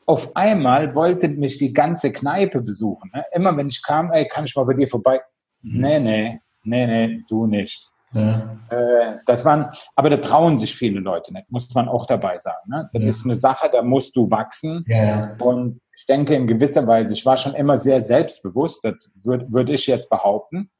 auf 0.06 0.36
einmal 0.36 0.94
wollte 0.94 1.28
mich 1.28 1.58
die 1.58 1.72
ganze 1.72 2.12
Kneipe 2.12 2.62
besuchen. 2.62 3.10
Ne? 3.12 3.24
Immer 3.32 3.56
wenn 3.56 3.68
ich 3.68 3.82
kam, 3.82 4.12
ey, 4.12 4.26
kann 4.28 4.44
ich 4.44 4.54
mal 4.54 4.64
bei 4.64 4.74
dir 4.74 4.88
vorbei? 4.88 5.20
Mhm. 5.62 5.80
Nee, 5.80 6.00
nee, 6.00 6.40
nee, 6.62 6.86
nee, 6.86 7.22
du 7.28 7.46
nicht. 7.46 7.90
Ja. 8.12 8.56
Äh, 8.70 9.18
das 9.26 9.44
waren, 9.44 9.70
aber 9.94 10.10
da 10.10 10.16
trauen 10.18 10.58
sich 10.58 10.74
viele 10.74 11.00
Leute 11.00 11.32
nicht, 11.32 11.50
muss 11.50 11.72
man 11.74 11.88
auch 11.88 12.06
dabei 12.06 12.38
sagen. 12.38 12.68
Ne? 12.68 12.88
Das 12.92 13.02
ja. 13.02 13.08
ist 13.08 13.24
eine 13.24 13.34
Sache, 13.34 13.68
da 13.70 13.82
musst 13.82 14.16
du 14.16 14.30
wachsen. 14.30 14.84
Ja. 14.86 15.34
Und 15.40 15.80
ich 15.96 16.06
denke 16.06 16.34
in 16.34 16.46
gewisser 16.46 16.86
Weise, 16.86 17.14
ich 17.14 17.24
war 17.26 17.36
schon 17.36 17.54
immer 17.54 17.78
sehr 17.78 18.00
selbstbewusst, 18.00 18.84
das 18.84 18.94
würde 19.24 19.46
würd 19.50 19.70
ich 19.70 19.86
jetzt 19.86 20.08
behaupten. 20.08 20.70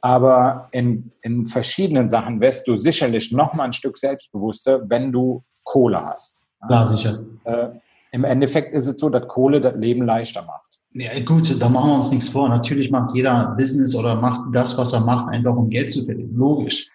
Aber 0.00 0.68
in, 0.70 1.12
in 1.22 1.46
verschiedenen 1.46 2.08
Sachen 2.08 2.40
wärst 2.40 2.68
du 2.68 2.76
sicherlich 2.76 3.32
noch 3.32 3.52
mal 3.54 3.64
ein 3.64 3.72
Stück 3.72 3.98
selbstbewusster, 3.98 4.88
wenn 4.88 5.10
du 5.10 5.44
Kohle 5.64 6.04
hast. 6.04 6.46
Ja, 6.68 6.86
sicher. 6.86 7.20
Äh, 7.44 7.68
im 8.12 8.24
Endeffekt 8.24 8.72
ist 8.72 8.86
es 8.86 8.98
so, 8.98 9.08
dass 9.08 9.26
Kohle 9.28 9.60
das 9.60 9.74
Leben 9.74 10.04
leichter 10.04 10.42
macht. 10.42 10.67
Ja, 10.92 11.10
gut, 11.24 11.60
da 11.60 11.68
machen 11.68 11.90
wir 11.90 11.96
uns 11.96 12.10
nichts 12.10 12.30
vor. 12.30 12.48
Natürlich 12.48 12.90
macht 12.90 13.14
jeder 13.14 13.54
Business 13.58 13.94
oder 13.94 14.16
macht 14.16 14.54
das, 14.54 14.76
was 14.78 14.92
er 14.92 15.00
macht, 15.00 15.28
einfach 15.32 15.54
um 15.54 15.68
Geld 15.68 15.92
zu 15.92 16.04
verdienen. 16.04 16.34
Logisch. 16.34 16.90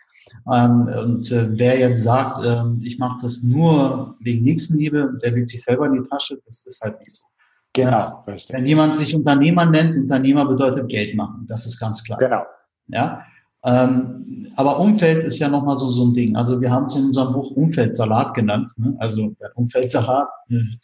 Ähm, 0.52 0.88
und 0.88 1.32
äh, 1.32 1.48
wer 1.58 1.80
jetzt 1.80 2.04
sagt, 2.04 2.44
äh, 2.44 2.64
ich 2.82 2.98
mache 2.98 3.20
das 3.22 3.44
nur 3.44 4.16
wegen 4.20 4.44
Nächstenliebe, 4.44 5.20
der 5.24 5.36
will 5.36 5.48
sich 5.48 5.62
selber 5.62 5.86
in 5.86 6.02
die 6.02 6.10
Tasche, 6.10 6.40
das 6.46 6.66
ist 6.66 6.82
halt 6.82 7.00
nicht 7.00 7.12
so. 7.12 7.26
Genau. 7.74 8.24
Wenn 8.50 8.66
jemand 8.66 8.98
sich 8.98 9.16
Unternehmer 9.16 9.66
nennt, 9.66 9.96
Unternehmer 9.96 10.46
bedeutet 10.46 10.88
Geld 10.90 11.16
machen. 11.16 11.46
Das 11.48 11.66
ist 11.66 11.80
ganz 11.80 12.04
klar. 12.04 12.20
Genau. 12.20 12.44
Ja. 12.88 13.26
Ähm, 13.66 14.52
aber 14.56 14.80
Umfeld 14.80 15.24
ist 15.24 15.40
ja 15.40 15.50
nochmal 15.50 15.78
so, 15.78 15.90
so 15.92 16.06
ein 16.06 16.14
Ding. 16.14 16.36
Also 16.36 16.60
wir 16.60 16.70
haben 16.70 16.86
es 16.86 16.96
in 16.96 17.06
unserem 17.06 17.34
Buch 17.34 17.52
Umfeldsalat 17.52 18.34
genannt. 18.34 18.72
Ne? 18.78 18.96
Also 19.00 19.34
Umfeldsalat, 19.56 20.28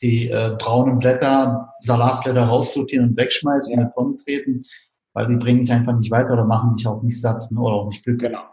die 0.02 0.30
äh, 0.30 0.56
braunen 0.58 1.00
Blätter, 1.00 1.74
Salatblätter 1.82 2.46
raussortieren 2.46 3.10
und 3.10 3.18
wegschmeißen, 3.18 3.74
in 3.74 3.86
die 3.86 3.94
Tonne 3.94 4.16
treten, 4.16 4.62
weil 5.14 5.28
die 5.28 5.36
bringen 5.36 5.62
dich 5.62 5.72
einfach 5.72 5.96
nicht 5.96 6.10
weiter 6.10 6.34
oder 6.34 6.46
machen 6.46 6.74
dich 6.74 6.88
auch 6.88 7.02
nicht 7.04 7.20
satt 7.20 7.52
ne? 7.52 7.60
oder 7.60 7.76
auch 7.76 7.88
nicht 7.90 8.04
glücklich. 8.04 8.32
Genau. 8.32 8.44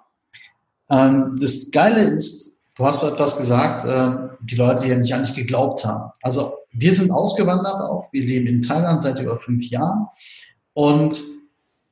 Ähm, 0.91 1.37
das 1.41 1.71
Geile 1.71 2.11
ist, 2.11 2.61
du 2.77 2.85
hast 2.85 3.03
etwas 3.05 3.39
gesagt, 3.39 3.85
äh, 3.85 4.29
die 4.43 4.57
Leute, 4.57 4.85
die 4.85 4.91
ja 4.91 4.99
nicht 4.99 5.15
an 5.15 5.25
dich 5.25 5.35
geglaubt 5.35 5.85
haben. 5.85 6.11
Also 6.23 6.53
wir 6.73 6.93
sind 6.93 7.11
ausgewandert 7.11 7.81
auch. 7.81 8.09
Wir 8.13 8.25
leben 8.25 8.47
in 8.47 8.63
Thailand 8.63 9.03
seit 9.03 9.19
über 9.19 9.39
fünf 9.39 9.65
Jahren 9.71 10.07
und 10.75 11.23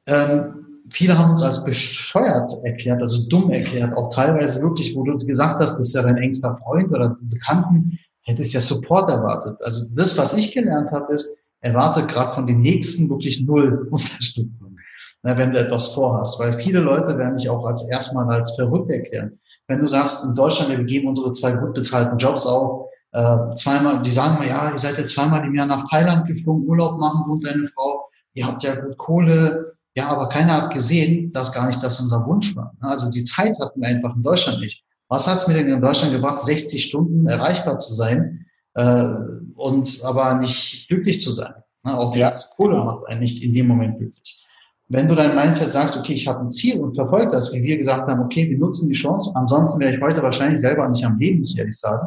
ähm, 0.06 0.64
viele 0.94 1.18
haben 1.18 1.30
uns 1.30 1.42
als 1.42 1.64
bescheuert 1.64 2.50
erklärt, 2.62 3.02
also 3.02 3.28
dumm 3.28 3.50
erklärt, 3.50 3.96
auch 3.96 4.10
teilweise 4.10 4.62
wirklich, 4.62 4.94
wo 4.94 5.02
du 5.02 5.16
gesagt 5.18 5.60
hast, 5.60 5.78
das 5.78 5.88
ist 5.88 5.94
ja 5.94 6.02
dein 6.02 6.18
engster 6.18 6.56
Freund 6.62 6.90
oder 6.90 7.16
Bekannten, 7.20 7.98
hättest 8.22 8.54
ja 8.54 8.60
Support 8.60 9.10
erwartet. 9.10 9.56
Also 9.62 9.86
das, 9.94 10.16
was 10.16 10.36
ich 10.36 10.52
gelernt 10.52 10.90
habe, 10.92 11.12
ist, 11.12 11.42
erwarte 11.60 12.06
gerade 12.06 12.34
von 12.34 12.46
den 12.46 12.60
Nächsten 12.60 13.10
wirklich 13.10 13.42
null 13.42 13.88
Unterstützung, 13.90 14.76
ne, 15.22 15.36
wenn 15.36 15.50
du 15.50 15.58
etwas 15.58 15.88
vorhast. 15.88 16.38
Weil 16.38 16.60
viele 16.62 16.78
Leute 16.80 17.18
werden 17.18 17.36
dich 17.36 17.50
auch 17.50 17.64
als 17.66 17.88
erstmal 17.90 18.30
als 18.30 18.54
verrückt 18.54 18.90
erklären. 18.90 19.38
Wenn 19.66 19.80
du 19.80 19.86
sagst, 19.86 20.24
in 20.24 20.36
Deutschland, 20.36 20.70
wir 20.70 20.84
geben 20.84 21.08
unsere 21.08 21.32
zwei 21.32 21.52
gut 21.52 21.74
bezahlten 21.74 22.18
Jobs 22.18 22.46
auf, 22.46 22.88
äh, 23.12 23.54
zweimal, 23.56 24.02
die 24.02 24.10
sagen 24.10 24.38
mal, 24.38 24.46
ja, 24.46 24.70
ihr 24.70 24.78
seid 24.78 24.98
jetzt 24.98 25.14
zweimal 25.14 25.44
im 25.44 25.54
Jahr 25.54 25.66
nach 25.66 25.88
Thailand 25.88 26.26
geflogen, 26.26 26.68
Urlaub 26.68 27.00
machen, 27.00 27.24
du 27.26 27.32
und 27.32 27.46
deine 27.46 27.66
Frau, 27.68 28.08
ihr 28.34 28.46
habt 28.46 28.62
ja 28.62 28.74
gut 28.74 28.96
Kohle, 28.98 29.73
ja, 29.96 30.08
aber 30.08 30.28
keiner 30.28 30.54
hat 30.54 30.74
gesehen, 30.74 31.32
dass 31.32 31.52
gar 31.52 31.66
nicht 31.66 31.82
das 31.82 32.00
unser 32.00 32.26
Wunsch 32.26 32.56
war. 32.56 32.74
Also 32.80 33.10
die 33.10 33.24
Zeit 33.24 33.56
hatten 33.60 33.80
wir 33.80 33.88
einfach 33.88 34.16
in 34.16 34.22
Deutschland 34.22 34.60
nicht. 34.60 34.82
Was 35.08 35.28
hat 35.28 35.38
es 35.38 35.46
mir 35.46 35.54
denn 35.54 35.68
in 35.68 35.80
Deutschland 35.80 36.12
gebracht, 36.12 36.40
60 36.40 36.84
Stunden 36.84 37.26
erreichbar 37.28 37.78
zu 37.78 37.94
sein 37.94 38.46
äh, 38.74 39.14
und 39.54 40.00
aber 40.04 40.34
nicht 40.38 40.88
glücklich 40.88 41.20
zu 41.20 41.30
sein? 41.30 41.54
Ne? 41.84 41.96
Auch 41.96 42.10
die 42.10 42.18
ja. 42.18 42.30
ganze 42.30 42.48
Kohle 42.56 42.76
macht 42.76 43.06
einen 43.06 43.20
nicht 43.20 43.42
in 43.44 43.54
dem 43.54 43.68
Moment 43.68 43.98
glücklich. 43.98 44.44
Wenn 44.88 45.08
du 45.08 45.14
dein 45.14 45.34
Mindset 45.34 45.72
sagst, 45.72 45.96
okay, 45.96 46.12
ich 46.12 46.26
habe 46.26 46.40
ein 46.40 46.50
Ziel 46.50 46.80
und 46.80 46.94
verfolge 46.94 47.30
das, 47.30 47.52
wie 47.52 47.62
wir 47.62 47.78
gesagt 47.78 48.08
haben, 48.08 48.20
okay, 48.22 48.50
wir 48.50 48.58
nutzen 48.58 48.88
die 48.88 48.94
Chance, 48.94 49.30
ansonsten 49.34 49.80
wäre 49.80 49.94
ich 49.94 50.00
heute 50.00 50.22
wahrscheinlich 50.22 50.60
selber 50.60 50.88
nicht 50.88 51.04
am 51.04 51.18
Leben, 51.18 51.40
muss 51.40 51.52
ich 51.52 51.58
ehrlich 51.58 51.78
sagen, 51.78 52.06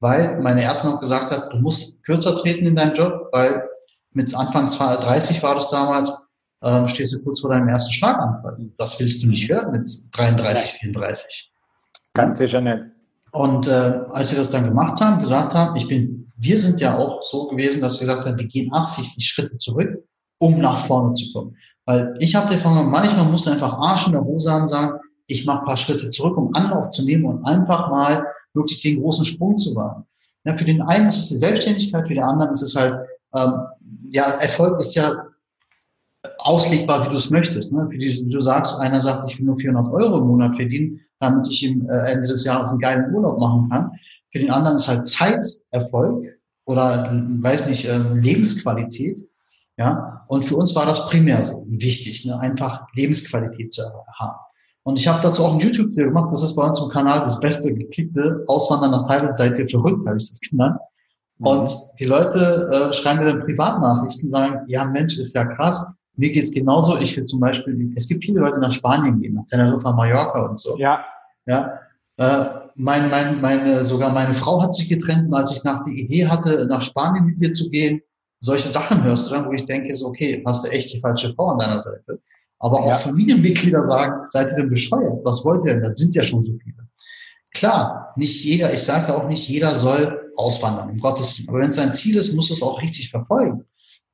weil 0.00 0.40
meine 0.40 0.62
Ärztin 0.62 0.90
auch 0.90 1.00
gesagt 1.00 1.30
hat, 1.30 1.52
du 1.52 1.58
musst 1.58 2.02
kürzer 2.04 2.36
treten 2.36 2.66
in 2.66 2.76
deinem 2.76 2.94
Job, 2.94 3.28
weil 3.32 3.64
mit 4.12 4.34
Anfang 4.36 4.68
30 4.68 5.42
war 5.42 5.54
das 5.54 5.70
damals, 5.70 6.21
ähm, 6.62 6.88
stehst 6.88 7.14
du 7.14 7.22
kurz 7.22 7.40
vor 7.40 7.50
deinem 7.50 7.68
ersten 7.68 7.92
Schlaganfall. 7.92 8.56
Das 8.78 8.98
willst 9.00 9.22
du 9.22 9.28
nicht 9.28 9.48
hören 9.48 9.72
mit 9.72 9.90
33, 10.12 10.78
34. 10.80 11.52
Ganz 12.14 12.38
sicher 12.38 12.60
nicht. 12.60 12.82
Und 13.32 13.66
äh, 13.66 14.00
als 14.12 14.30
wir 14.30 14.38
das 14.38 14.50
dann 14.50 14.64
gemacht 14.64 15.00
haben, 15.00 15.20
gesagt 15.20 15.54
haben, 15.54 15.74
ich 15.76 15.88
bin, 15.88 16.30
wir 16.36 16.58
sind 16.58 16.80
ja 16.80 16.98
auch 16.98 17.22
so 17.22 17.48
gewesen, 17.48 17.80
dass 17.80 17.94
wir 17.94 18.06
gesagt 18.06 18.26
haben, 18.26 18.38
wir 18.38 18.46
gehen 18.46 18.72
absichtlich 18.72 19.26
Schritte 19.26 19.56
zurück, 19.58 20.04
um 20.38 20.60
nach 20.60 20.84
vorne 20.86 21.14
zu 21.14 21.32
kommen. 21.32 21.56
Weil 21.86 22.14
ich 22.20 22.34
habe 22.34 22.54
davon, 22.54 22.90
manchmal 22.90 23.24
muss 23.24 23.48
einfach 23.48 23.72
Arsch 23.78 24.06
in 24.06 24.12
der 24.12 24.24
Hose 24.24 24.50
haben, 24.50 24.68
sagen, 24.68 25.00
ich 25.26 25.46
mache 25.46 25.64
paar 25.64 25.76
Schritte 25.76 26.10
zurück, 26.10 26.36
um 26.36 26.54
Anlauf 26.54 26.90
zu 26.90 27.04
nehmen 27.04 27.24
und 27.24 27.44
einfach 27.44 27.90
mal 27.90 28.26
wirklich 28.52 28.82
den 28.82 29.00
großen 29.00 29.24
Sprung 29.24 29.56
zu 29.56 29.74
wagen. 29.74 30.04
Ja, 30.44 30.56
für 30.56 30.64
den 30.64 30.82
einen 30.82 31.06
ist 31.06 31.18
es 31.18 31.28
die 31.28 31.36
Selbstständigkeit, 31.36 32.06
für 32.06 32.14
den 32.14 32.22
anderen 32.22 32.52
ist 32.52 32.62
es 32.62 32.76
halt, 32.76 32.94
ähm, 33.34 33.52
ja, 34.10 34.24
Erfolg 34.24 34.78
ist 34.80 34.94
ja 34.94 35.24
auslegbar, 36.38 37.06
wie 37.06 37.10
du 37.10 37.16
es 37.16 37.30
möchtest. 37.30 37.72
Ne? 37.72 37.86
Wie, 37.90 38.28
du, 38.28 38.40
sagst, 38.40 38.78
einer 38.78 39.00
sagt, 39.00 39.28
ich 39.30 39.38
will 39.38 39.46
nur 39.46 39.58
400 39.58 39.92
Euro 39.92 40.18
im 40.18 40.26
Monat 40.28 40.56
verdienen, 40.56 41.00
damit 41.20 41.48
ich 41.48 41.64
im 41.64 41.88
äh, 41.88 42.12
Ende 42.12 42.28
des 42.28 42.44
Jahres 42.44 42.70
einen 42.70 42.80
geilen 42.80 43.14
Urlaub 43.14 43.40
machen 43.40 43.68
kann. 43.70 43.92
Für 44.30 44.38
den 44.38 44.50
anderen 44.50 44.76
ist 44.76 44.88
halt 44.88 45.06
Zeiterfolg 45.06 46.26
oder, 46.64 47.10
weiß 47.40 47.68
nicht, 47.68 47.86
äh, 47.86 47.98
Lebensqualität. 48.14 49.26
Ja, 49.78 50.24
und 50.28 50.44
für 50.44 50.56
uns 50.56 50.76
war 50.76 50.86
das 50.86 51.08
primär 51.08 51.42
so 51.42 51.64
wichtig, 51.66 52.26
ne? 52.26 52.38
einfach 52.38 52.86
Lebensqualität 52.94 53.72
zu 53.72 53.82
haben. 53.82 54.38
Und 54.84 54.98
ich 54.98 55.08
habe 55.08 55.20
dazu 55.22 55.44
auch 55.44 55.54
ein 55.54 55.60
YouTube-Video 55.60 56.08
gemacht, 56.08 56.28
das 56.30 56.42
ist 56.42 56.56
bei 56.56 56.66
uns 56.66 56.80
im 56.80 56.90
Kanal 56.90 57.20
das 57.20 57.40
beste 57.40 57.72
geklickte 57.72 58.44
Auswandern 58.48 58.90
nach 58.90 59.06
Thailand, 59.06 59.36
seid 59.36 59.58
ihr 59.58 59.68
verrückt, 59.68 60.06
habe 60.06 60.18
ich 60.18 60.28
das 60.28 60.40
genannt. 60.40 60.78
Mhm. 61.38 61.46
Und 61.46 61.70
die 61.98 62.04
Leute 62.04 62.68
äh, 62.70 62.92
schreiben 62.92 63.24
mir 63.24 63.32
dann 63.32 63.44
Privatnachrichten, 63.44 64.30
sagen, 64.30 64.60
ja 64.68 64.84
Mensch, 64.84 65.18
ist 65.18 65.34
ja 65.34 65.44
krass, 65.46 65.92
mir 66.16 66.32
geht's 66.32 66.50
genauso. 66.50 66.98
Ich 66.98 67.16
will 67.16 67.24
zum 67.24 67.40
Beispiel, 67.40 67.92
es 67.96 68.08
gibt 68.08 68.24
viele 68.24 68.40
Leute 68.40 68.60
nach 68.60 68.72
Spanien 68.72 69.20
gehen, 69.20 69.34
nach 69.34 69.46
Teneriffa, 69.46 69.92
Mallorca 69.92 70.46
und 70.46 70.58
so. 70.58 70.76
Ja. 70.78 71.04
Ja. 71.46 71.78
Äh, 72.18 72.44
mein, 72.74 73.10
mein, 73.10 73.40
meine, 73.40 73.84
sogar 73.84 74.12
meine 74.12 74.34
Frau 74.34 74.62
hat 74.62 74.74
sich 74.74 74.88
getrennt 74.88 75.26
und 75.26 75.34
als 75.34 75.56
ich 75.56 75.64
nach 75.64 75.84
die 75.84 76.00
Idee 76.00 76.26
hatte, 76.26 76.66
nach 76.66 76.82
Spanien 76.82 77.24
mit 77.26 77.40
ihr 77.40 77.52
zu 77.52 77.70
gehen, 77.70 78.00
solche 78.40 78.68
Sachen 78.68 79.02
hörst 79.04 79.30
du 79.30 79.34
dann, 79.34 79.46
wo 79.46 79.52
ich 79.52 79.64
denke, 79.64 79.94
so, 79.94 80.08
okay, 80.08 80.42
hast 80.46 80.66
du 80.66 80.70
echt 80.70 80.92
die 80.92 81.00
falsche 81.00 81.32
Frau 81.34 81.50
an 81.50 81.58
deiner 81.58 81.80
Seite. 81.80 82.20
Aber 82.58 82.86
ja. 82.86 82.94
auch 82.94 83.00
Familienmitglieder 83.00 83.84
sagen, 83.84 84.26
seid 84.26 84.50
ihr 84.50 84.56
denn 84.56 84.70
bescheuert? 84.70 85.24
Was 85.24 85.44
wollt 85.44 85.64
ihr 85.64 85.74
denn? 85.74 85.82
Das 85.82 85.98
sind 85.98 86.14
ja 86.14 86.22
schon 86.22 86.42
so 86.42 86.52
viele. 86.62 86.76
Klar, 87.54 88.12
nicht 88.16 88.44
jeder, 88.44 88.72
ich 88.72 88.82
sage 88.82 89.14
auch 89.14 89.28
nicht, 89.28 89.48
jeder 89.48 89.76
soll 89.76 90.32
auswandern, 90.36 90.90
um 90.90 90.98
Gottes 90.98 91.38
Willen. 91.38 91.48
Aber 91.48 91.58
wenn 91.58 91.68
es 91.68 91.76
sein 91.76 91.92
Ziel 91.92 92.16
ist, 92.16 92.34
muss 92.34 92.50
es 92.50 92.62
auch 92.62 92.80
richtig 92.80 93.10
verfolgen. 93.10 93.64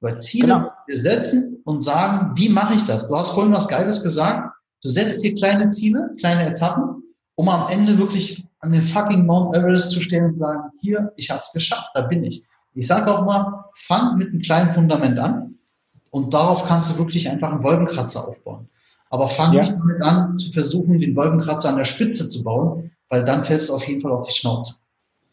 Weil 0.01 0.21
Ziele 0.21 0.55
genau. 0.55 0.71
wir 0.87 0.97
setzen 0.97 1.61
und 1.65 1.83
sagen, 1.83 2.33
wie 2.37 2.49
mache 2.49 2.75
ich 2.75 2.85
das? 2.85 3.09
Du 3.09 3.17
hast 3.17 3.31
vorhin 3.31 3.53
was 3.53 3.69
Geiles 3.69 4.03
gesagt. 4.03 4.55
Du 4.83 4.89
setzt 4.89 5.25
dir 5.25 5.35
kleine 5.35 5.71
Ziele, 5.71 6.11
kleine 6.21 6.49
Etappen, 6.49 7.03
um 7.35 7.49
am 7.49 7.69
Ende 7.69 7.99
wirklich 7.99 8.45
an 8.61 8.73
den 8.73 8.83
fucking 8.83 9.27
Mount 9.27 9.57
Everest 9.57 9.91
zu 9.91 10.01
stehen 10.01 10.25
und 10.27 10.35
zu 10.35 10.39
sagen, 10.39 10.71
hier, 10.81 11.13
ich 11.17 11.31
habe 11.31 11.41
es 11.41 11.53
geschafft, 11.53 11.91
da 11.95 12.03
bin 12.03 12.25
ich. 12.25 12.45
Ich 12.75 12.87
sage 12.87 13.13
auch 13.13 13.25
mal, 13.25 13.65
fang 13.75 14.17
mit 14.19 14.29
einem 14.29 14.41
kleinen 14.41 14.73
Fundament 14.73 15.19
an 15.19 15.57
und 16.11 16.33
darauf 16.33 16.65
kannst 16.67 16.93
du 16.93 16.99
wirklich 16.99 17.29
einfach 17.29 17.51
einen 17.51 17.63
Wolkenkratzer 17.63 18.29
aufbauen. 18.29 18.69
Aber 19.11 19.29
fang 19.29 19.53
ja. 19.53 19.63
nicht 19.63 19.73
damit 19.73 20.03
an, 20.03 20.39
zu 20.39 20.53
versuchen, 20.53 21.01
den 21.01 21.17
Wolkenkratzer 21.17 21.71
an 21.71 21.77
der 21.77 21.87
Spitze 21.87 22.29
zu 22.29 22.45
bauen, 22.45 22.93
weil 23.09 23.25
dann 23.25 23.45
fällst 23.45 23.69
du 23.69 23.75
auf 23.75 23.87
jeden 23.89 24.03
Fall 24.03 24.13
auf 24.13 24.27
die 24.27 24.35
Schnauze. 24.35 24.77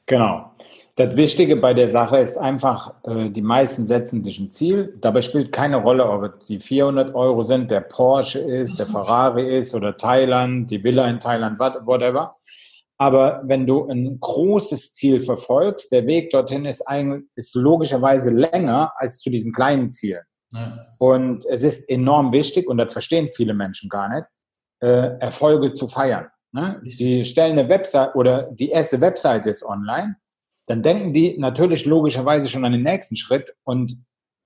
Genau. 0.05 0.51
Das 0.97 1.17
Wichtige 1.17 1.57
bei 1.57 1.73
der 1.73 1.89
Sache 1.89 2.19
ist 2.19 2.37
einfach, 2.37 2.93
äh, 3.03 3.29
die 3.29 3.41
meisten 3.41 3.85
setzen 3.85 4.23
sich 4.23 4.39
ein 4.39 4.49
Ziel. 4.49 4.97
Dabei 5.01 5.21
spielt 5.21 5.51
keine 5.51 5.75
Rolle, 5.75 6.09
ob 6.09 6.23
es 6.23 6.47
die 6.47 6.61
400 6.61 7.13
Euro 7.13 7.43
sind, 7.43 7.69
der 7.69 7.81
Porsche 7.81 8.39
ist, 8.39 8.79
der 8.79 8.85
Ferrari 8.85 9.57
ist 9.59 9.75
oder 9.75 9.97
Thailand, 9.97 10.71
die 10.71 10.81
Villa 10.81 11.05
in 11.09 11.19
Thailand, 11.19 11.59
whatever. 11.59 12.37
Aber 12.97 13.41
wenn 13.43 13.67
du 13.67 13.89
ein 13.89 14.17
großes 14.21 14.93
Ziel 14.93 15.19
verfolgst, 15.19 15.91
der 15.91 16.07
Weg 16.07 16.29
dorthin 16.29 16.63
ist, 16.63 16.81
eigentlich, 16.87 17.25
ist 17.35 17.55
logischerweise 17.55 18.29
länger 18.29 18.93
als 18.95 19.19
zu 19.19 19.29
diesen 19.29 19.51
kleinen 19.51 19.89
Zielen. 19.89 20.23
Ja. 20.51 20.77
Und 20.99 21.45
es 21.47 21.63
ist 21.63 21.89
enorm 21.89 22.31
wichtig, 22.31 22.69
und 22.69 22.77
das 22.77 22.93
verstehen 22.93 23.27
viele 23.27 23.53
Menschen 23.53 23.89
gar 23.89 24.07
nicht, 24.07 24.27
äh, 24.79 25.19
Erfolge 25.19 25.73
zu 25.73 25.89
feiern. 25.89 26.27
Ne? 26.53 26.81
Die 26.85 27.25
stellen 27.25 27.59
eine 27.59 27.67
Website 27.67 28.15
oder 28.15 28.43
die 28.43 28.69
erste 28.69 29.01
Website 29.01 29.45
ist 29.45 29.65
online 29.65 30.15
dann 30.65 30.81
denken 30.81 31.13
die 31.13 31.37
natürlich 31.37 31.85
logischerweise 31.85 32.49
schon 32.49 32.65
an 32.65 32.71
den 32.71 32.83
nächsten 32.83 33.15
Schritt 33.15 33.55
und 33.63 34.03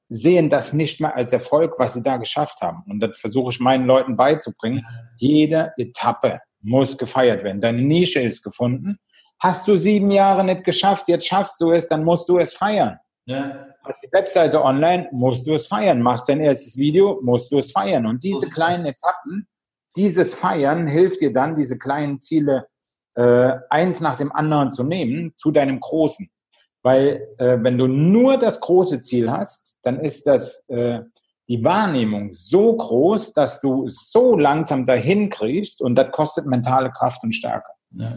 sehen 0.10 0.50
das 0.50 0.74
nicht 0.74 1.00
mehr 1.00 1.16
als 1.16 1.32
Erfolg, 1.32 1.76
was 1.78 1.94
sie 1.94 2.02
da 2.02 2.18
geschafft 2.18 2.62
haben. 2.62 2.84
Und 2.90 3.00
das 3.00 3.18
versuche 3.18 3.52
ich 3.52 3.60
meinen 3.60 3.86
Leuten 3.86 4.18
beizubringen. 4.18 4.86
Jede 5.18 5.72
Etappe 5.78 6.42
muss 6.62 6.98
gefeiert 6.98 7.44
werden. 7.44 7.62
Deine 7.62 7.82
Nische 7.82 8.20
ist 8.20 8.44
gefunden. 8.44 8.98
Hast 9.40 9.68
du 9.68 9.78
sieben 9.78 10.12
Jahre 10.12 10.44
nicht 10.44 10.66
geschafft, 10.66 11.08
jetzt 11.08 11.28
schaffst 11.28 11.62
du 11.62 11.72
es, 11.72 11.88
dann 11.88 12.04
musst 12.04 12.28
du 12.28 12.40
es 12.40 12.54
feiern. 12.54 12.98
Ja. 13.26 13.68
Hast 13.86 14.04
die 14.04 14.12
Webseite 14.12 14.64
online, 14.64 15.08
musst 15.12 15.48
du 15.48 15.54
es 15.54 15.68
feiern. 15.68 16.02
Machst 16.02 16.28
dein 16.28 16.42
erstes 16.42 16.78
Video, 16.78 17.20
musst 17.24 17.52
du 17.52 17.60
es 17.60 17.72
feiern. 17.72 18.06
Und 18.06 18.24
diese 18.24 18.50
kleinen 18.50 18.86
Etappen, 18.86 19.48
dieses 19.96 20.34
Feiern 20.34 20.88
hilft 20.88 21.22
dir 21.22 21.32
dann, 21.32 21.56
diese 21.56 21.78
kleinen 21.78 22.20
Ziele 22.20 22.68
äh, 23.20 23.60
eins 23.70 24.00
nach 24.00 24.16
dem 24.16 24.32
anderen 24.32 24.72
zu 24.72 24.84
nehmen 24.84 25.34
zu 25.36 25.52
deinem 25.52 25.82
großen. 25.82 26.30
Weil 26.82 27.28
äh, 27.38 27.58
wenn 27.60 27.78
du 27.78 27.88
nur 27.88 28.38
das 28.38 28.62
große 28.62 29.02
Ziel 29.02 29.30
hast, 29.30 29.76
dann 29.84 30.00
ist 30.00 30.26
das 30.26 30.64
äh, 30.70 31.02
die 31.50 31.62
Wahrnehmung 31.62 32.32
so 32.32 32.78
groß, 32.78 33.34
dass 33.34 33.60
du 33.60 33.90
so 33.90 34.38
langsam 34.38 34.86
dahin 34.86 35.30
kriegst 35.30 35.82
und 35.82 35.96
das 35.96 36.12
kostet 36.12 36.46
mentale 36.46 36.92
Kraft 36.92 37.22
und 37.24 37.34
Stärke. 37.34 37.68
Ja. 37.92 38.14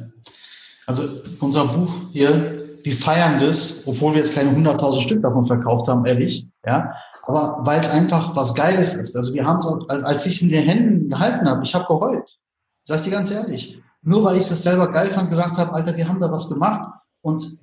Also 0.86 1.02
unser 1.40 1.66
Buch 1.66 1.90
hier, 2.12 2.64
wir 2.84 2.92
feiern 2.92 3.40
das, 3.40 3.84
obwohl 3.88 4.12
wir 4.12 4.18
jetzt 4.18 4.34
keine 4.34 4.50
100.000 4.50 5.00
Stück 5.00 5.22
davon 5.22 5.46
verkauft 5.46 5.88
haben, 5.88 6.04
ehrlich. 6.04 6.46
Ja, 6.64 6.94
aber 7.26 7.58
weil 7.62 7.80
es 7.80 7.90
einfach 7.90 8.36
was 8.36 8.54
Geiles 8.54 8.94
ist. 8.94 9.16
Also 9.16 9.34
wir 9.34 9.44
haben 9.44 9.56
es, 9.56 9.66
als, 9.88 10.04
als 10.04 10.26
ich 10.26 10.36
es 10.36 10.42
in 10.42 10.50
den 10.50 10.64
Händen 10.64 11.08
gehalten 11.08 11.48
habe, 11.48 11.64
ich 11.64 11.74
habe 11.74 11.86
geheult. 11.86 12.38
Sag 12.84 12.98
ich 12.98 13.04
dir 13.04 13.10
ganz 13.10 13.32
ehrlich. 13.32 13.82
Nur 14.02 14.24
weil 14.24 14.36
ich 14.36 14.50
es 14.50 14.62
selber 14.62 14.90
geil 14.90 15.10
fand, 15.12 15.30
gesagt 15.30 15.56
habe, 15.56 15.72
Alter, 15.72 15.96
wir 15.96 16.08
haben 16.08 16.20
da 16.20 16.30
was 16.30 16.48
gemacht. 16.48 16.92
Und 17.22 17.58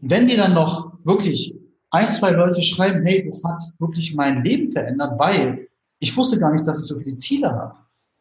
wenn 0.00 0.26
die 0.26 0.36
dann 0.36 0.54
noch 0.54 0.92
wirklich 1.04 1.54
ein, 1.90 2.12
zwei 2.12 2.30
Leute 2.30 2.62
schreiben, 2.62 3.04
hey, 3.04 3.24
das 3.24 3.42
hat 3.44 3.62
wirklich 3.78 4.14
mein 4.14 4.42
Leben 4.42 4.70
verändert, 4.70 5.18
weil 5.18 5.68
ich 5.98 6.16
wusste 6.16 6.38
gar 6.38 6.52
nicht, 6.52 6.66
dass 6.66 6.80
ich 6.80 6.86
so 6.86 6.98
viele 6.98 7.16
Ziele 7.18 7.50
habe. 7.52 7.74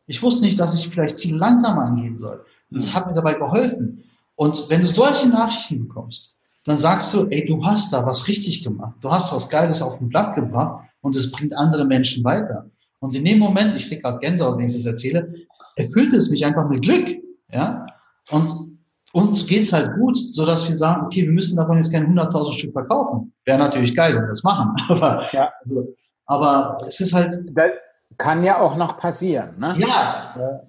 Ich 0.05 0.21
wusste 0.21 0.45
nicht, 0.45 0.59
dass 0.59 0.77
ich 0.77 0.89
vielleicht 0.89 1.17
Ziele 1.17 1.37
langsamer 1.37 1.85
angehen 1.85 2.19
soll. 2.19 2.43
Und 2.69 2.83
das 2.83 2.93
hat 2.93 3.07
mir 3.07 3.13
dabei 3.13 3.35
geholfen. 3.35 4.03
Und 4.35 4.69
wenn 4.69 4.81
du 4.81 4.87
solche 4.87 5.29
Nachrichten 5.29 5.87
bekommst, 5.87 6.35
dann 6.65 6.77
sagst 6.77 7.13
du, 7.13 7.27
ey, 7.27 7.45
du 7.45 7.63
hast 7.63 7.91
da 7.93 8.05
was 8.05 8.27
richtig 8.27 8.63
gemacht. 8.63 8.95
Du 9.01 9.09
hast 9.09 9.33
was 9.33 9.49
Geiles 9.49 9.81
auf 9.81 9.97
den 9.97 10.09
Blatt 10.09 10.35
gebracht 10.35 10.87
und 11.01 11.15
es 11.15 11.31
bringt 11.31 11.55
andere 11.55 11.85
Menschen 11.85 12.23
weiter. 12.23 12.69
Und 12.99 13.15
in 13.15 13.25
dem 13.25 13.39
Moment, 13.39 13.73
ich 13.75 13.87
krieg 13.87 14.03
gerade 14.03 14.19
Gänsehaut, 14.19 14.57
wenn 14.57 14.67
ich 14.67 14.73
das 14.73 14.85
erzähle, 14.85 15.33
erfüllt 15.75 16.13
es 16.13 16.29
mich 16.29 16.45
einfach 16.45 16.69
mit 16.69 16.83
Glück. 16.83 17.07
Ja? 17.51 17.85
Und 18.31 18.79
uns 19.13 19.47
geht's 19.47 19.73
halt 19.73 19.95
gut, 19.95 20.17
so 20.17 20.45
dass 20.45 20.67
wir 20.69 20.75
sagen, 20.75 21.05
okay, 21.05 21.23
wir 21.23 21.31
müssen 21.31 21.57
davon 21.57 21.77
jetzt 21.77 21.91
keine 21.91 22.07
100.000 22.07 22.53
Stück 22.53 22.73
verkaufen. 22.73 23.33
Wäre 23.45 23.59
natürlich 23.59 23.95
geil, 23.95 24.15
wenn 24.15 24.23
wir 24.23 24.29
das 24.29 24.43
machen. 24.43 24.73
Aber, 24.89 25.27
ja. 25.31 25.51
also, 25.61 25.95
aber 26.25 26.77
es 26.87 26.99
ist 27.01 27.13
halt. 27.13 27.35
Das 27.51 27.71
kann 28.17 28.43
ja 28.43 28.59
auch 28.59 28.77
noch 28.77 28.97
passieren. 28.97 29.59
Ne? 29.59 29.73
Ja. 29.77 30.61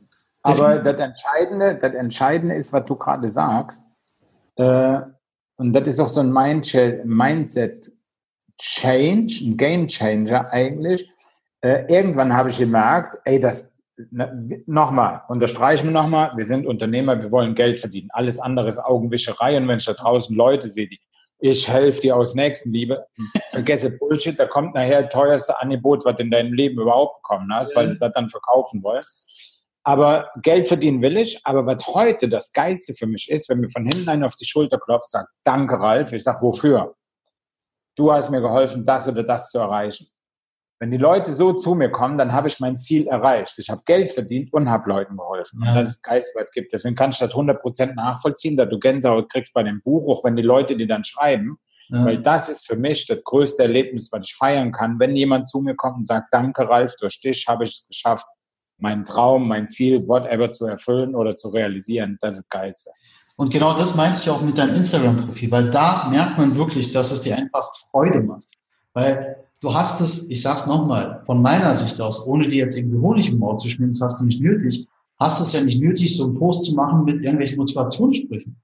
Aber 0.42 0.78
das 0.78 0.96
Entscheidende, 0.96 1.76
das 1.76 1.94
Entscheidende 1.94 2.54
ist, 2.56 2.72
was 2.72 2.84
du 2.84 2.96
gerade 2.96 3.28
sagst. 3.28 3.84
Äh, 4.56 5.00
und 5.56 5.72
das 5.72 5.86
ist 5.86 6.00
auch 6.00 6.08
so 6.08 6.20
ein 6.20 6.32
Mindset 6.32 7.92
Change, 8.58 9.34
ein 9.44 9.56
Game 9.56 9.86
Changer 9.86 10.50
eigentlich. 10.50 11.08
Äh, 11.60 11.84
irgendwann 11.92 12.34
habe 12.34 12.50
ich 12.50 12.58
gemerkt, 12.58 13.18
ey, 13.24 13.38
das 13.38 13.71
nochmal, 14.66 15.22
unterstreichen 15.28 15.88
wir 15.88 15.92
nochmal, 15.92 16.32
wir 16.36 16.46
sind 16.46 16.66
Unternehmer, 16.66 17.20
wir 17.20 17.30
wollen 17.30 17.54
Geld 17.54 17.78
verdienen. 17.78 18.08
Alles 18.12 18.40
andere 18.40 18.68
ist 18.68 18.78
Augenwischerei. 18.78 19.56
Und 19.56 19.68
wenn 19.68 19.78
ich 19.78 19.84
da 19.84 19.92
draußen 19.92 20.34
Leute 20.34 20.68
sehe, 20.68 20.88
die 20.88 21.00
ich 21.44 21.68
helfe 21.68 22.00
dir 22.00 22.16
aus 22.16 22.36
Nächstenliebe, 22.36 23.04
vergesse 23.50 23.90
Bullshit, 23.90 24.38
da 24.38 24.46
kommt 24.46 24.74
nachher 24.74 25.02
das 25.02 25.12
teuerste 25.12 25.60
Angebot, 25.60 26.04
was 26.04 26.16
du 26.16 26.22
in 26.22 26.30
deinem 26.30 26.52
Leben 26.52 26.80
überhaupt 26.80 27.20
bekommen 27.20 27.52
hast, 27.52 27.74
weil 27.74 27.88
sie 27.88 27.98
das 27.98 28.12
dann 28.12 28.28
verkaufen 28.28 28.82
wollen. 28.82 29.02
Aber 29.84 30.30
Geld 30.40 30.68
verdienen 30.68 31.02
will 31.02 31.16
ich. 31.16 31.40
Aber 31.44 31.66
was 31.66 31.84
heute 31.88 32.28
das 32.28 32.52
Geilste 32.52 32.94
für 32.94 33.06
mich 33.06 33.28
ist, 33.28 33.48
wenn 33.48 33.58
mir 33.58 33.68
von 33.68 33.84
hinten 33.84 34.08
einer 34.08 34.26
auf 34.26 34.36
die 34.36 34.44
Schulter 34.44 34.78
klopft, 34.78 35.10
sagt, 35.10 35.30
danke 35.42 35.74
Ralf. 35.74 36.12
Ich 36.12 36.22
sage, 36.22 36.40
wofür? 36.42 36.94
Du 37.96 38.12
hast 38.12 38.30
mir 38.30 38.40
geholfen, 38.40 38.86
das 38.86 39.08
oder 39.08 39.24
das 39.24 39.50
zu 39.50 39.58
erreichen. 39.58 40.06
Wenn 40.82 40.90
die 40.90 40.96
Leute 40.96 41.32
so 41.32 41.52
zu 41.52 41.76
mir 41.76 41.90
kommen, 41.90 42.18
dann 42.18 42.32
habe 42.32 42.48
ich 42.48 42.58
mein 42.58 42.76
Ziel 42.76 43.06
erreicht. 43.06 43.56
Ich 43.58 43.70
habe 43.70 43.82
Geld 43.86 44.10
verdient 44.10 44.52
und 44.52 44.68
habe 44.68 44.88
Leuten 44.88 45.16
geholfen. 45.16 45.60
Ja. 45.62 45.68
Und 45.68 45.76
das 45.76 45.90
ist 45.90 45.98
das 45.98 46.02
Geilste, 46.02 46.32
was 46.34 46.46
es 46.46 46.50
gibt. 46.50 46.72
Deswegen 46.72 46.96
kann 46.96 47.10
ich 47.10 47.18
das 47.20 47.30
100% 47.30 47.94
nachvollziehen, 47.94 48.56
dass 48.56 48.68
du 48.68 48.80
Gänsehaut 48.80 49.30
kriegst 49.30 49.54
bei 49.54 49.62
dem 49.62 49.80
Buch, 49.80 50.08
auch 50.08 50.24
wenn 50.24 50.34
die 50.34 50.42
Leute 50.42 50.76
die 50.76 50.88
dann 50.88 51.04
schreiben. 51.04 51.56
Ja. 51.88 52.04
Weil 52.04 52.18
das 52.18 52.48
ist 52.48 52.66
für 52.66 52.74
mich 52.74 53.06
das 53.06 53.22
größte 53.22 53.62
Erlebnis, 53.62 54.10
was 54.10 54.26
ich 54.26 54.34
feiern 54.34 54.72
kann, 54.72 54.98
wenn 54.98 55.14
jemand 55.14 55.46
zu 55.46 55.60
mir 55.60 55.76
kommt 55.76 55.98
und 55.98 56.08
sagt, 56.08 56.34
danke 56.34 56.68
Ralf, 56.68 56.96
durch 56.96 57.20
dich 57.20 57.46
habe 57.46 57.62
ich 57.62 57.70
es 57.70 57.86
geschafft, 57.86 58.26
meinen 58.78 59.04
Traum, 59.04 59.46
mein 59.46 59.68
Ziel, 59.68 60.08
whatever 60.08 60.50
zu 60.50 60.66
erfüllen 60.66 61.14
oder 61.14 61.36
zu 61.36 61.50
realisieren. 61.50 62.18
Das 62.20 62.34
ist 62.34 62.50
Geilste. 62.50 62.90
Und 63.36 63.52
genau 63.52 63.76
das 63.76 63.94
meinte 63.94 64.18
ich 64.20 64.28
auch 64.28 64.42
mit 64.42 64.58
deinem 64.58 64.74
Instagram-Profil, 64.74 65.48
weil 65.52 65.70
da 65.70 66.08
merkt 66.10 66.38
man 66.38 66.56
wirklich, 66.56 66.90
dass 66.90 67.12
es 67.12 67.22
dir 67.22 67.36
einfach 67.36 67.72
Freude 67.92 68.20
macht. 68.20 68.48
Weil 68.94 69.44
du 69.62 69.72
hast 69.72 70.00
es, 70.00 70.28
ich 70.28 70.42
sag's 70.42 70.66
nochmal, 70.66 71.22
von 71.24 71.40
meiner 71.40 71.74
Sicht 71.74 72.00
aus, 72.00 72.26
ohne 72.26 72.48
dir 72.48 72.58
jetzt 72.58 72.76
irgendwie 72.76 72.98
Honig 72.98 73.30
im 73.30 73.38
Maul 73.38 73.58
zu 73.58 73.68
schmieren, 73.68 73.92
das 73.92 74.02
hast 74.02 74.20
du 74.20 74.26
nicht 74.26 74.40
nötig, 74.40 74.86
hast 75.18 75.40
es 75.40 75.52
ja 75.52 75.62
nicht 75.62 75.80
nötig, 75.80 76.16
so 76.16 76.24
einen 76.24 76.38
Post 76.38 76.64
zu 76.64 76.74
machen 76.74 77.04
mit 77.04 77.22
irgendwelchen 77.22 77.56
Motivationssprüchen. 77.58 78.56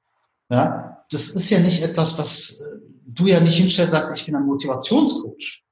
Ja, 0.51 0.99
das 1.11 1.31
ist 1.31 1.51
ja 1.51 1.61
nicht 1.61 1.83
etwas, 1.83 2.19
was 2.19 2.61
äh, 2.61 2.79
du 3.07 3.27
ja 3.27 3.41
nicht 3.41 3.57
hinstellst, 3.57 3.93
sagst, 3.93 4.19
ich 4.19 4.27
bin 4.27 4.35
ein 4.35 4.47
Motivationscoach. 4.47 5.63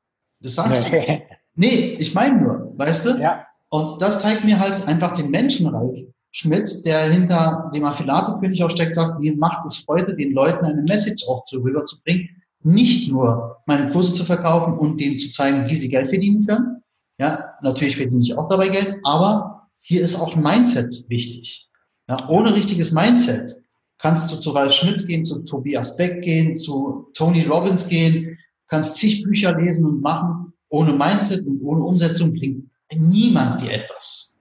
Das 0.41 0.55
sagst 0.55 0.91
du. 0.91 0.97
Nee, 1.59 1.97
ich 1.99 2.15
meine 2.15 2.39
nur, 2.39 2.75
weißt 2.77 3.07
du? 3.07 3.11
Ja. 3.19 3.47
Und 3.71 4.03
das 4.03 4.21
zeigt 4.21 4.45
mir 4.45 4.61
halt 4.61 4.87
einfach 4.87 5.15
den 5.15 5.31
Menschen, 5.31 5.67
Ralf 5.69 5.99
Schmidt, 6.31 6.85
der 6.85 7.11
hinter 7.11 7.71
dem 7.75 7.83
Affiliate-König 7.87 8.63
auch 8.63 8.71
steckt, 8.71 8.95
sagt, 8.95 9.19
mir 9.21 9.35
macht 9.35 9.65
es 9.65 9.79
Freude, 9.79 10.15
den 10.15 10.33
Leuten 10.33 10.67
eine 10.67 10.83
Message 10.83 11.27
auch 11.31 11.47
zu 11.47 11.61
rüberzubringen, 11.61 12.29
nicht 12.67 13.13
nur 13.13 13.59
meine 13.67 13.93
Kurse 13.93 14.13
zu 14.13 14.25
verkaufen 14.25 14.77
und 14.77 15.01
denen 15.01 15.17
zu 15.19 15.31
zeigen, 15.33 15.69
wie 15.69 15.75
sie 15.77 15.89
Geld 15.89 16.09
verdienen 16.09 16.47
können. 16.47 16.83
Ja, 17.19 17.55
natürlich 17.63 17.97
verdiene 17.97 18.23
ich 18.23 18.37
auch 18.37 18.49
dabei 18.49 18.69
Geld, 18.69 18.99
aber 19.05 19.69
hier 19.81 20.03
ist 20.03 20.21
auch 20.21 20.37
ein 20.37 20.43
Mindset 20.43 21.05
wichtig. 21.09 21.69
Ja, 22.09 22.17
ohne 22.29 22.55
richtiges 22.55 22.93
Mindset 22.93 23.63
kannst 23.99 24.33
du 24.33 24.37
zu 24.37 24.51
Ralf 24.51 24.75
Schmitz 24.75 25.07
gehen, 25.07 25.25
zu 25.25 25.45
Tobias 25.45 25.97
Beck 25.97 26.23
gehen, 26.23 26.57
zu 26.57 27.07
Tony 27.15 27.45
Robbins 27.45 27.89
gehen, 27.89 28.37
kannst 28.69 28.97
zig 28.97 29.23
Bücher 29.23 29.57
lesen 29.57 29.87
und 29.87 30.03
machen. 30.03 30.53
Ohne 30.69 30.93
Mindset 30.93 31.47
und 31.47 31.63
ohne 31.63 31.85
Umsetzung 31.85 32.33
bringt 32.33 32.69
niemand 32.97 33.63
dir 33.63 33.73
etwas. 33.75 34.39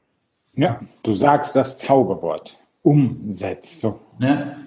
Ja, 0.55 0.79
du 1.03 1.13
sagst 1.13 1.55
das 1.55 1.77
Zauberwort. 1.77 2.57
Umsetzung. 2.81 3.99
Ja. 4.19 4.57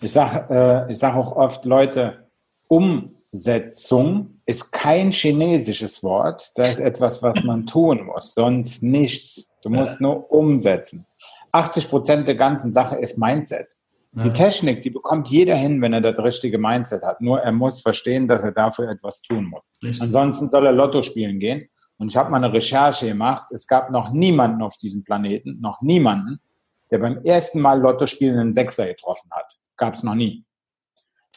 Ich 0.00 0.10
sage 0.12 0.88
äh, 0.88 0.94
sag 0.94 1.14
auch 1.14 1.36
oft, 1.36 1.64
Leute, 1.64 2.29
Umsetzung 2.70 4.40
ist 4.46 4.70
kein 4.70 5.10
chinesisches 5.10 6.02
Wort. 6.04 6.52
Das 6.54 6.70
ist 6.70 6.78
etwas, 6.80 7.22
was 7.22 7.42
man 7.42 7.66
tun 7.66 8.04
muss, 8.04 8.34
sonst 8.34 8.82
nichts. 8.82 9.52
Du 9.62 9.70
musst 9.70 10.00
nur 10.00 10.30
umsetzen. 10.30 11.04
80 11.52 11.88
Prozent 11.90 12.28
der 12.28 12.36
ganzen 12.36 12.72
Sache 12.72 12.96
ist 12.96 13.18
Mindset. 13.18 13.76
Die 14.12 14.32
Technik, 14.32 14.82
die 14.82 14.90
bekommt 14.90 15.28
jeder 15.28 15.54
hin, 15.54 15.80
wenn 15.82 15.92
er 15.92 16.00
das 16.00 16.18
richtige 16.18 16.58
Mindset 16.58 17.02
hat. 17.02 17.20
Nur 17.20 17.40
er 17.40 17.52
muss 17.52 17.80
verstehen, 17.80 18.26
dass 18.26 18.42
er 18.42 18.52
dafür 18.52 18.90
etwas 18.90 19.22
tun 19.22 19.44
muss. 19.44 19.62
Richtig. 19.82 20.02
Ansonsten 20.02 20.48
soll 20.48 20.66
er 20.66 20.72
Lotto 20.72 21.02
spielen 21.02 21.38
gehen 21.38 21.62
und 21.98 22.08
ich 22.08 22.16
habe 22.16 22.30
mal 22.30 22.42
eine 22.42 22.52
Recherche 22.52 23.06
gemacht. 23.06 23.52
Es 23.52 23.66
gab 23.66 23.90
noch 23.90 24.10
niemanden 24.12 24.62
auf 24.62 24.76
diesem 24.76 25.04
Planeten, 25.04 25.60
noch 25.60 25.80
niemanden, 25.80 26.40
der 26.90 26.98
beim 26.98 27.24
ersten 27.24 27.60
Mal 27.60 27.80
Lotto 27.80 28.06
spielen 28.06 28.38
einen 28.38 28.52
Sechser 28.52 28.86
getroffen 28.86 29.30
hat. 29.30 29.56
Gab 29.76 29.94
es 29.94 30.02
noch 30.02 30.16
nie. 30.16 30.44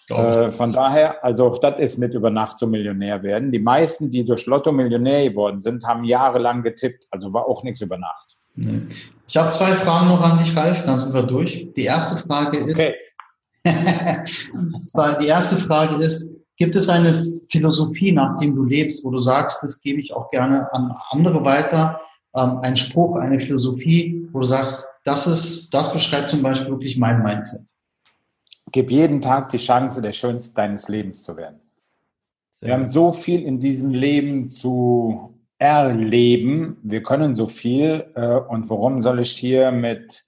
Äh, 0.09 0.51
von 0.51 0.73
daher, 0.73 1.23
also 1.23 1.47
auch 1.47 1.57
das 1.59 1.79
ist 1.79 1.97
mit 1.97 2.13
über 2.13 2.29
Nacht 2.29 2.57
zum 2.57 2.71
Millionär 2.71 3.23
werden. 3.23 3.51
Die 3.51 3.59
meisten, 3.59 4.11
die 4.11 4.25
durch 4.25 4.45
Lotto 4.45 4.71
Millionär 4.71 5.29
geworden 5.29 5.61
sind, 5.61 5.85
haben 5.85 6.03
jahrelang 6.03 6.63
getippt. 6.63 7.05
Also 7.11 7.33
war 7.33 7.47
auch 7.47 7.63
nichts 7.63 7.81
über 7.81 7.97
Nacht. 7.97 8.35
Ich 9.27 9.37
habe 9.37 9.49
zwei 9.49 9.73
Fragen 9.73 10.09
noch 10.09 10.21
an 10.21 10.37
dich, 10.37 10.55
Ralf, 10.55 10.83
dann 10.85 10.97
sind 10.97 11.13
wir 11.13 11.23
durch. 11.23 11.67
Die 11.75 11.85
erste 11.85 12.21
Frage 12.27 12.57
ist, 12.57 12.79
okay. 12.79 12.93
die 15.21 15.27
erste 15.27 15.55
Frage 15.55 16.03
ist, 16.03 16.35
Gibt 16.57 16.75
es 16.75 16.87
eine 16.87 17.41
Philosophie, 17.49 18.11
nach 18.11 18.37
dem 18.37 18.55
du 18.55 18.63
lebst, 18.63 19.03
wo 19.03 19.11
du 19.11 19.19
sagst, 19.19 19.63
das 19.63 19.81
gebe 19.81 19.99
ich 19.99 20.13
auch 20.13 20.29
gerne 20.29 20.71
an 20.71 20.95
andere 21.09 21.43
weiter? 21.43 21.99
Ähm, 22.35 22.59
ein 22.61 22.77
Spruch, 22.77 23.15
eine 23.15 23.39
Philosophie, 23.39 24.27
wo 24.31 24.39
du 24.39 24.45
sagst, 24.45 24.87
das 25.03 25.27
ist, 25.27 25.73
das 25.73 25.91
beschreibt 25.91 26.29
zum 26.29 26.41
Beispiel 26.41 26.69
wirklich 26.69 26.97
mein 26.97 27.23
Mindset. 27.23 27.72
Gib 28.73 28.89
jeden 28.89 29.21
Tag 29.21 29.49
die 29.49 29.57
Chance, 29.57 30.01
der 30.01 30.13
Schönste 30.13 30.55
deines 30.55 30.88
Lebens 30.88 31.21
zu 31.21 31.38
werden. 31.38 31.62
Sehr 32.49 32.67
Wir 32.67 32.73
haben 32.73 32.88
so 32.88 33.13
viel 33.13 33.43
in 33.43 33.59
diesem 33.59 33.91
Leben 33.91 34.49
zu 34.49 35.39
erleben. 35.59 36.77
Wir 36.81 37.03
können 37.03 37.36
so 37.36 37.45
viel. 37.45 38.12
Äh, 38.15 38.39
und 38.49 38.67
warum 38.71 38.99
soll 39.01 39.19
ich 39.19 39.31
hier 39.31 39.71
mit 39.71 40.23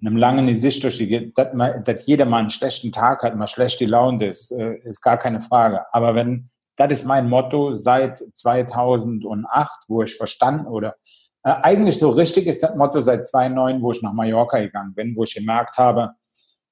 einem 0.00 0.16
langen 0.16 0.46
Gesicht 0.46 0.84
durch 0.84 0.98
die, 0.98 1.32
dass, 1.34 1.48
dass 1.84 2.06
jeder 2.06 2.26
mal 2.26 2.38
einen 2.38 2.50
schlechten 2.50 2.92
Tag 2.92 3.24
hat, 3.24 3.34
mal 3.34 3.48
schlecht 3.48 3.80
die 3.80 3.86
Laune 3.86 4.28
ist, 4.28 4.52
äh, 4.52 4.76
ist 4.84 5.02
gar 5.02 5.18
keine 5.18 5.40
Frage. 5.40 5.84
Aber 5.92 6.14
wenn, 6.14 6.48
das 6.76 6.92
ist 6.92 7.04
mein 7.04 7.28
Motto 7.28 7.74
seit 7.74 8.18
2008, 8.18 9.70
wo 9.88 10.04
ich 10.04 10.14
verstanden 10.14 10.68
oder 10.68 10.94
äh, 11.42 11.50
eigentlich 11.50 11.98
so 11.98 12.10
richtig 12.10 12.46
ist 12.46 12.62
das 12.62 12.76
Motto 12.76 13.00
seit 13.00 13.26
2009, 13.26 13.82
wo 13.82 13.90
ich 13.90 14.00
nach 14.00 14.12
Mallorca 14.12 14.60
gegangen 14.60 14.94
bin, 14.94 15.16
wo 15.16 15.24
ich 15.24 15.34
gemerkt 15.34 15.76
habe, 15.76 16.14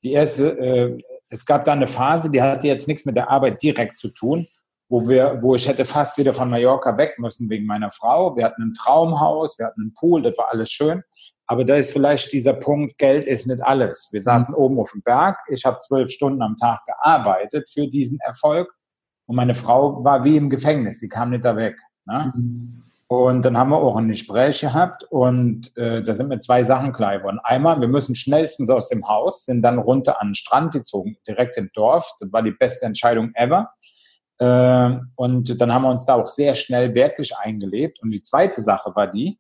die 0.03 0.13
erste, 0.13 0.59
äh, 0.59 0.99
es 1.31 1.45
gab 1.45 1.65
da 1.65 1.73
eine 1.73 1.87
Phase, 1.87 2.31
die 2.31 2.43
hatte 2.43 2.67
jetzt 2.67 2.89
nichts 2.89 3.05
mit 3.05 3.17
der 3.17 3.31
Arbeit 3.31 3.63
direkt 3.63 3.99
zu 3.99 4.09
tun, 4.09 4.47
wo 4.89 5.09
wir, 5.09 5.39
wo 5.43 5.55
ich 5.55 5.69
hätte 5.69 5.85
fast 5.85 6.17
wieder 6.19 6.33
von 6.33 6.49
Mallorca 6.49 6.97
weg 6.97 7.19
müssen 7.19 7.51
wegen 7.51 7.67
meiner 7.67 7.91
Frau. 7.91 8.37
Wir 8.37 8.45
hatten 8.45 8.63
ein 8.63 8.75
Traumhaus, 8.75 9.59
wir 9.59 9.67
hatten 9.67 9.83
einen 9.83 9.95
Pool, 9.95 10.23
das 10.23 10.39
war 10.39 10.49
alles 10.51 10.71
schön. 10.71 11.03
Aber 11.47 11.65
da 11.65 11.77
ist 11.77 11.93
vielleicht 11.93 12.33
dieser 12.33 12.55
Punkt, 12.55 12.99
Geld 12.99 13.27
ist 13.27 13.47
nicht 13.47 13.63
alles. 13.63 14.09
Wir 14.13 14.23
saßen 14.23 14.55
mhm. 14.55 14.61
oben 14.61 14.81
auf 14.81 14.93
dem 14.93 15.03
Berg, 15.03 15.39
ich 15.49 15.65
habe 15.65 15.79
zwölf 15.79 16.11
Stunden 16.11 16.43
am 16.43 16.57
Tag 16.57 16.81
gearbeitet 16.87 17.69
für 17.69 17.89
diesen 17.89 18.19
Erfolg 18.21 18.73
und 19.27 19.37
meine 19.37 19.55
Frau 19.55 20.03
war 20.05 20.25
wie 20.25 20.37
im 20.37 20.49
Gefängnis, 20.49 21.01
sie 21.01 21.09
kam 21.09 21.31
nicht 21.31 21.45
da 21.45 21.55
weg. 21.57 21.79
Ne? 22.07 22.33
Mhm. 22.35 22.83
Und 23.11 23.43
dann 23.43 23.57
haben 23.57 23.71
wir 23.71 23.79
auch 23.79 23.97
ein 23.97 24.09
Gespräch 24.09 24.61
gehabt 24.61 25.03
und 25.05 25.75
äh, 25.79 26.03
da 26.03 26.13
sind 26.13 26.29
mir 26.29 26.41
zwei 26.41 26.63
Sachen 26.63 26.93
klar 26.93 27.17
geworden. 27.17 27.41
Einmal, 27.43 27.81
wir 27.81 27.89
müssen 27.89 28.15
schnellstens 28.15 28.69
aus 28.69 28.91
dem 28.91 29.09
Haus, 29.09 29.47
sind 29.47 29.63
dann 29.63 29.79
runter 29.79 30.21
an 30.21 30.29
den 30.29 30.35
Strand 30.35 30.73
gezogen, 30.73 31.17
direkt 31.27 31.57
im 31.57 31.71
Dorf. 31.75 32.13
Das 32.21 32.31
war 32.35 32.43
die 32.43 32.51
beste 32.51 32.85
Entscheidung 32.85 33.31
ever. 33.35 33.71
Äh, 34.39 34.99
und 35.17 35.59
dann 35.59 35.73
haben 35.73 35.83
wir 35.85 35.91
uns 35.91 36.05
da 36.05 36.17
auch 36.17 36.27
sehr 36.27 36.55
schnell 36.55 36.95
wirklich 36.95 37.35
eingelebt. 37.35 37.99
Und 38.03 38.11
die 38.11 38.21
zweite 38.21 38.61
Sache 38.61 38.95
war 38.95 39.07
die, 39.07 39.39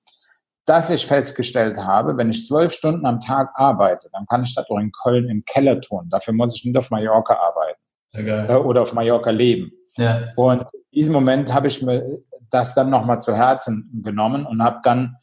dass 0.65 0.89
ich 0.89 1.07
festgestellt 1.07 1.77
habe, 1.77 2.17
wenn 2.17 2.31
ich 2.31 2.47
zwölf 2.47 2.73
Stunden 2.73 3.05
am 3.05 3.21
Tag 3.21 3.51
arbeite, 3.55 4.09
dann 4.13 4.27
kann 4.27 4.45
ich 4.45 4.55
das 4.55 4.69
auch 4.71 4.79
in 4.79 4.93
Köln 4.93 5.29
im 5.29 5.45
Keller 5.45 5.79
tun. 5.81 6.09
Dafür 6.11 6.33
muss 6.33 6.55
ich 6.55 6.65
nicht 6.65 6.77
auf 6.77 6.91
Mallorca 6.91 7.35
arbeiten 7.35 7.81
äh, 8.15 8.55
oder 8.55 8.83
auf 8.83 8.95
Mallorca 8.95 9.31
leben. 9.31 9.73
Ja. 9.99 10.23
Und 10.37 10.63
in 10.73 10.81
diesem 10.93 11.13
Moment 11.13 11.53
habe 11.53 11.69
ich 11.69 11.83
mir 11.83 12.23
das 12.51 12.75
dann 12.75 12.91
nochmal 12.91 13.21
zu 13.21 13.35
Herzen 13.35 14.03
genommen 14.03 14.47
und 14.47 14.63
habe 14.63 14.79
dann 14.83 15.17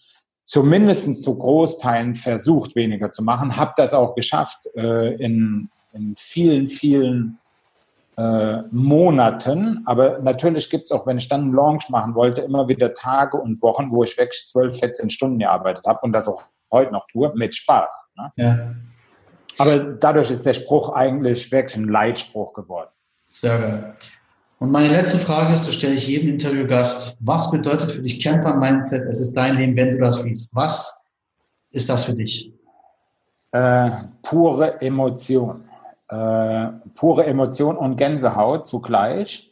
zumindest 0.45 1.23
zu 1.23 1.37
Großteilen 1.37 2.15
versucht, 2.15 2.75
weniger 2.75 3.11
zu 3.11 3.23
machen, 3.23 3.57
habe 3.57 3.73
das 3.77 3.93
auch 3.93 4.15
geschafft 4.15 4.67
äh, 4.75 5.15
in, 5.15 5.69
in 5.93 6.15
vielen, 6.15 6.67
vielen 6.67 7.39
äh, 8.17 8.61
Monaten. 8.71 9.81
Aber 9.85 10.19
natürlich 10.19 10.69
gibt 10.69 10.85
es 10.85 10.91
auch, 10.91 11.07
wenn 11.07 11.17
ich 11.17 11.27
dann 11.27 11.41
einen 11.41 11.53
Launch 11.53 11.89
machen 11.89 12.15
wollte, 12.15 12.41
immer 12.41 12.67
wieder 12.67 12.93
Tage 12.93 13.37
und 13.37 13.61
Wochen, 13.61 13.91
wo 13.91 14.03
ich 14.03 14.17
wirklich 14.17 14.45
12, 14.47 14.79
14 14.79 15.09
Stunden 15.09 15.39
gearbeitet 15.39 15.85
habe 15.87 15.99
und 16.01 16.13
das 16.13 16.27
auch 16.27 16.43
heute 16.71 16.91
noch 16.91 17.07
tue, 17.07 17.31
mit 17.35 17.55
Spaß. 17.55 18.13
Ne? 18.17 18.31
Ja. 18.35 18.75
Aber 19.57 19.77
dadurch 19.77 20.31
ist 20.31 20.45
der 20.45 20.53
Spruch 20.53 20.89
eigentlich 20.89 21.51
wirklich 21.51 21.77
ein 21.77 21.87
Leitspruch 21.87 22.53
geworden. 22.53 22.89
Sehr 23.31 23.59
geil. 23.59 23.95
Und 24.59 24.71
meine 24.71 24.89
letzte 24.89 25.17
Frage 25.17 25.53
ist, 25.53 25.67
das 25.67 25.75
stelle 25.75 25.95
ich 25.95 26.07
jedem 26.07 26.29
Interviewgast. 26.29 27.17
Was 27.19 27.51
bedeutet 27.51 27.91
für 27.91 28.01
dich 28.01 28.21
Camper 28.23 28.55
Mindset? 28.55 29.03
Es 29.11 29.19
ist 29.19 29.33
dein 29.33 29.57
Leben, 29.57 29.75
wenn 29.75 29.91
du 29.91 29.99
das 29.99 30.23
liest. 30.23 30.55
Was 30.55 31.05
ist 31.71 31.89
das 31.89 32.05
für 32.05 32.13
dich? 32.13 32.51
Äh, 33.51 33.89
pure 34.21 34.81
Emotion 34.81 35.65
äh, 36.09 36.67
pure 36.93 37.25
Emotion 37.25 37.77
und 37.77 37.97
Gänsehaut 37.97 38.67
zugleich. 38.67 39.51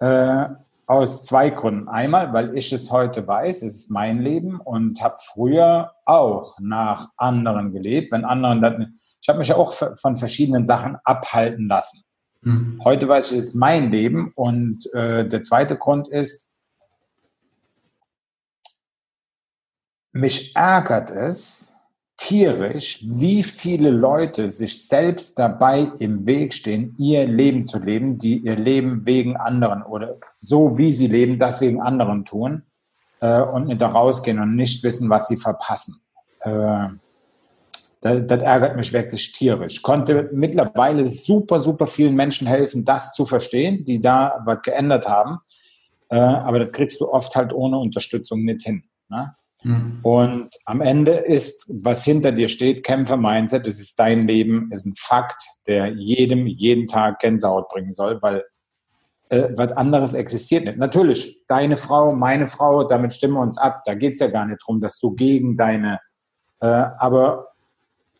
Äh, 0.00 0.46
aus 0.86 1.24
zwei 1.24 1.50
Gründen. 1.50 1.86
Einmal, 1.88 2.32
weil 2.32 2.56
ich 2.56 2.72
es 2.72 2.90
heute 2.90 3.26
weiß, 3.26 3.62
es 3.62 3.76
ist 3.76 3.90
mein 3.90 4.20
Leben 4.20 4.58
und 4.58 5.02
habe 5.02 5.16
früher 5.18 5.92
auch 6.06 6.58
nach 6.60 7.10
anderen 7.18 7.72
gelebt. 7.72 8.10
Wenn 8.10 8.24
anderen 8.24 8.62
das, 8.62 8.74
ich 9.20 9.28
habe 9.28 9.38
mich 9.38 9.48
ja 9.48 9.56
auch 9.56 9.74
von 9.74 10.16
verschiedenen 10.16 10.64
Sachen 10.64 10.96
abhalten 11.04 11.68
lassen. 11.68 12.04
Mhm. 12.42 12.80
Heute 12.84 13.08
weiß 13.08 13.32
ich, 13.32 13.38
es 13.38 13.44
ist 13.46 13.54
mein 13.54 13.90
Leben 13.90 14.32
und 14.34 14.92
äh, 14.94 15.26
der 15.26 15.42
zweite 15.42 15.76
Grund 15.76 16.08
ist, 16.08 16.50
mich 20.12 20.54
ärgert 20.56 21.10
es, 21.10 21.78
tierisch, 22.16 23.04
wie 23.06 23.42
viele 23.42 23.90
Leute 23.90 24.50
sich 24.50 24.86
selbst 24.86 25.38
dabei 25.38 25.92
im 25.98 26.26
Weg 26.26 26.52
stehen, 26.52 26.94
ihr 26.98 27.26
Leben 27.26 27.64
zu 27.64 27.78
leben, 27.78 28.18
die 28.18 28.38
ihr 28.38 28.56
Leben 28.56 29.06
wegen 29.06 29.36
anderen 29.36 29.82
oder 29.82 30.16
so 30.36 30.76
wie 30.76 30.90
sie 30.90 31.06
leben, 31.06 31.38
das 31.38 31.60
wegen 31.60 31.80
anderen 31.80 32.24
tun 32.24 32.64
äh, 33.20 33.40
und 33.40 33.68
nicht 33.68 33.80
da 33.80 33.88
rausgehen 33.88 34.40
und 34.40 34.56
nicht 34.56 34.82
wissen, 34.82 35.08
was 35.08 35.28
sie 35.28 35.36
verpassen. 35.36 36.02
Äh, 36.40 36.88
das, 38.00 38.26
das, 38.26 38.42
ärgert 38.42 38.76
mich 38.76 38.92
wirklich 38.92 39.32
tierisch. 39.32 39.82
Konnte 39.82 40.30
mittlerweile 40.32 41.06
super, 41.06 41.60
super 41.60 41.86
vielen 41.86 42.14
Menschen 42.14 42.46
helfen, 42.46 42.84
das 42.84 43.12
zu 43.12 43.26
verstehen, 43.26 43.84
die 43.84 44.00
da 44.00 44.40
was 44.44 44.62
geändert 44.62 45.08
haben. 45.08 45.38
Äh, 46.08 46.18
aber 46.18 46.60
das 46.60 46.72
kriegst 46.72 47.00
du 47.00 47.08
oft 47.10 47.34
halt 47.34 47.52
ohne 47.52 47.78
Unterstützung 47.78 48.44
nicht 48.44 48.62
hin. 48.62 48.84
Ne? 49.08 49.34
Mhm. 49.62 49.98
Und 50.02 50.50
am 50.64 50.80
Ende 50.80 51.12
ist, 51.12 51.66
was 51.68 52.04
hinter 52.04 52.32
dir 52.32 52.48
steht, 52.48 52.84
Kämpfer-Mindset, 52.84 53.66
es 53.66 53.80
ist 53.80 53.98
dein 53.98 54.26
Leben, 54.26 54.70
ist 54.72 54.86
ein 54.86 54.94
Fakt, 54.96 55.42
der 55.66 55.88
jedem 55.88 56.46
jeden 56.46 56.86
Tag 56.86 57.18
Gänsehaut 57.18 57.68
bringen 57.68 57.92
soll, 57.92 58.22
weil 58.22 58.44
äh, 59.30 59.48
was 59.56 59.72
anderes 59.72 60.14
existiert 60.14 60.64
nicht. 60.64 60.78
Natürlich, 60.78 61.42
deine 61.48 61.76
Frau, 61.76 62.14
meine 62.14 62.46
Frau, 62.46 62.84
damit 62.84 63.12
stimmen 63.12 63.34
wir 63.34 63.42
uns 63.42 63.58
ab. 63.58 63.82
Da 63.84 63.94
geht 63.94 64.14
es 64.14 64.20
ja 64.20 64.28
gar 64.28 64.46
nicht 64.46 64.62
darum, 64.62 64.80
dass 64.80 64.98
du 64.98 65.14
gegen 65.14 65.56
deine, 65.56 66.00
äh, 66.60 66.66
aber 66.66 67.48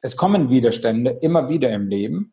es 0.00 0.16
kommen 0.16 0.50
Widerstände 0.50 1.10
immer 1.20 1.48
wieder 1.48 1.70
im 1.70 1.88
Leben. 1.88 2.32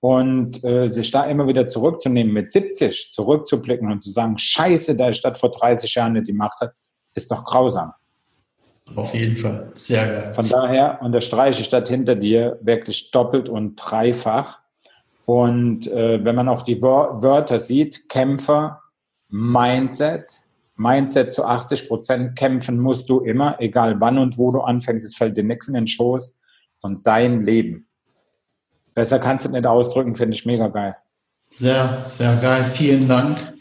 Und 0.00 0.62
äh, 0.64 0.88
sich 0.88 1.10
da 1.10 1.24
immer 1.24 1.48
wieder 1.48 1.66
zurückzunehmen, 1.66 2.30
mit 2.30 2.50
70 2.50 3.10
zurückzublicken 3.10 3.90
und 3.90 4.02
zu 4.02 4.10
sagen, 4.10 4.36
scheiße, 4.36 4.96
da 4.96 5.08
ich 5.08 5.22
das 5.22 5.40
vor 5.40 5.50
30 5.50 5.94
Jahren 5.94 6.12
nicht 6.12 6.28
die 6.28 6.34
Macht 6.34 6.60
hat, 6.60 6.74
ist 7.14 7.30
doch 7.30 7.42
grausam. 7.46 7.94
Auf 8.96 9.14
jeden 9.14 9.38
Fall. 9.38 9.70
Sehr 9.72 10.06
geil. 10.06 10.34
Von 10.34 10.46
daher 10.50 11.00
unterstreiche 11.00 11.62
ich 11.62 11.70
das 11.70 11.88
hinter 11.88 12.16
dir 12.16 12.58
wirklich 12.60 13.12
doppelt 13.12 13.48
und 13.48 13.76
dreifach. 13.76 14.58
Und 15.24 15.90
äh, 15.90 16.22
wenn 16.22 16.34
man 16.34 16.50
auch 16.50 16.62
die 16.62 16.82
Wörter 16.82 17.58
sieht, 17.58 18.10
Kämpfer, 18.10 18.82
Mindset, 19.30 20.42
Mindset 20.76 21.32
zu 21.32 21.46
80 21.46 21.88
Prozent, 21.88 22.36
kämpfen 22.36 22.78
musst 22.78 23.08
du 23.08 23.20
immer, 23.20 23.58
egal 23.58 24.02
wann 24.02 24.18
und 24.18 24.36
wo 24.36 24.50
du 24.50 24.60
anfängst, 24.60 25.06
es 25.06 25.16
fällt 25.16 25.38
dir 25.38 25.44
nichts 25.44 25.68
in 25.68 25.74
den 25.74 25.86
Schoß 25.86 26.36
und 26.84 27.06
dein 27.06 27.40
Leben. 27.40 27.86
Besser 28.94 29.18
kannst 29.18 29.46
du 29.46 29.50
nicht 29.50 29.66
ausdrücken, 29.66 30.14
finde 30.14 30.36
ich 30.36 30.44
mega 30.44 30.68
geil. 30.68 30.96
Sehr, 31.50 32.06
sehr 32.10 32.36
geil. 32.36 32.66
Vielen 32.66 33.08
Dank. 33.08 33.54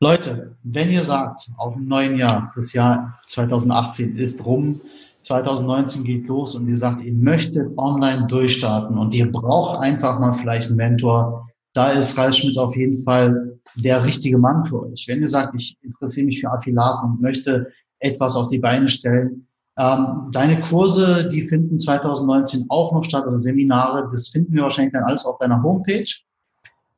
Leute, 0.00 0.56
wenn 0.62 0.90
ihr 0.90 1.02
sagt, 1.02 1.50
auf 1.56 1.74
dem 1.74 1.88
neuen 1.88 2.16
Jahr, 2.16 2.52
das 2.54 2.72
Jahr 2.72 3.18
2018 3.26 4.16
ist 4.16 4.44
rum, 4.44 4.80
2019 5.22 6.04
geht 6.04 6.28
los 6.28 6.54
und 6.54 6.68
ihr 6.68 6.76
sagt, 6.76 7.02
ihr 7.02 7.12
möchtet 7.12 7.76
online 7.76 8.28
durchstarten 8.28 8.96
und 8.96 9.14
ihr 9.14 9.30
braucht 9.30 9.80
einfach 9.80 10.20
mal 10.20 10.34
vielleicht 10.34 10.68
einen 10.68 10.76
Mentor, 10.76 11.48
da 11.74 11.90
ist 11.90 12.16
Ralf 12.16 12.36
Schmidt 12.36 12.56
auf 12.56 12.76
jeden 12.76 13.02
Fall 13.02 13.58
der 13.74 14.04
richtige 14.04 14.38
Mann 14.38 14.64
für 14.64 14.84
euch. 14.84 15.06
Wenn 15.08 15.20
ihr 15.20 15.28
sagt, 15.28 15.56
ich 15.56 15.76
interessiere 15.82 16.26
mich 16.26 16.40
für 16.40 16.50
Affiliate 16.52 17.04
und 17.04 17.20
möchte 17.20 17.72
etwas 17.98 18.36
auf 18.36 18.48
die 18.48 18.58
Beine 18.58 18.88
stellen, 18.88 19.48
ähm, 19.78 20.30
deine 20.32 20.60
Kurse, 20.60 21.28
die 21.32 21.42
finden 21.42 21.78
2019 21.78 22.66
auch 22.68 22.92
noch 22.92 23.04
statt 23.04 23.26
oder 23.26 23.38
Seminare, 23.38 24.08
das 24.10 24.28
finden 24.28 24.52
wir 24.54 24.64
wahrscheinlich 24.64 24.92
dann 24.92 25.04
alles 25.04 25.24
auf 25.24 25.38
deiner 25.38 25.62
Homepage. 25.62 26.10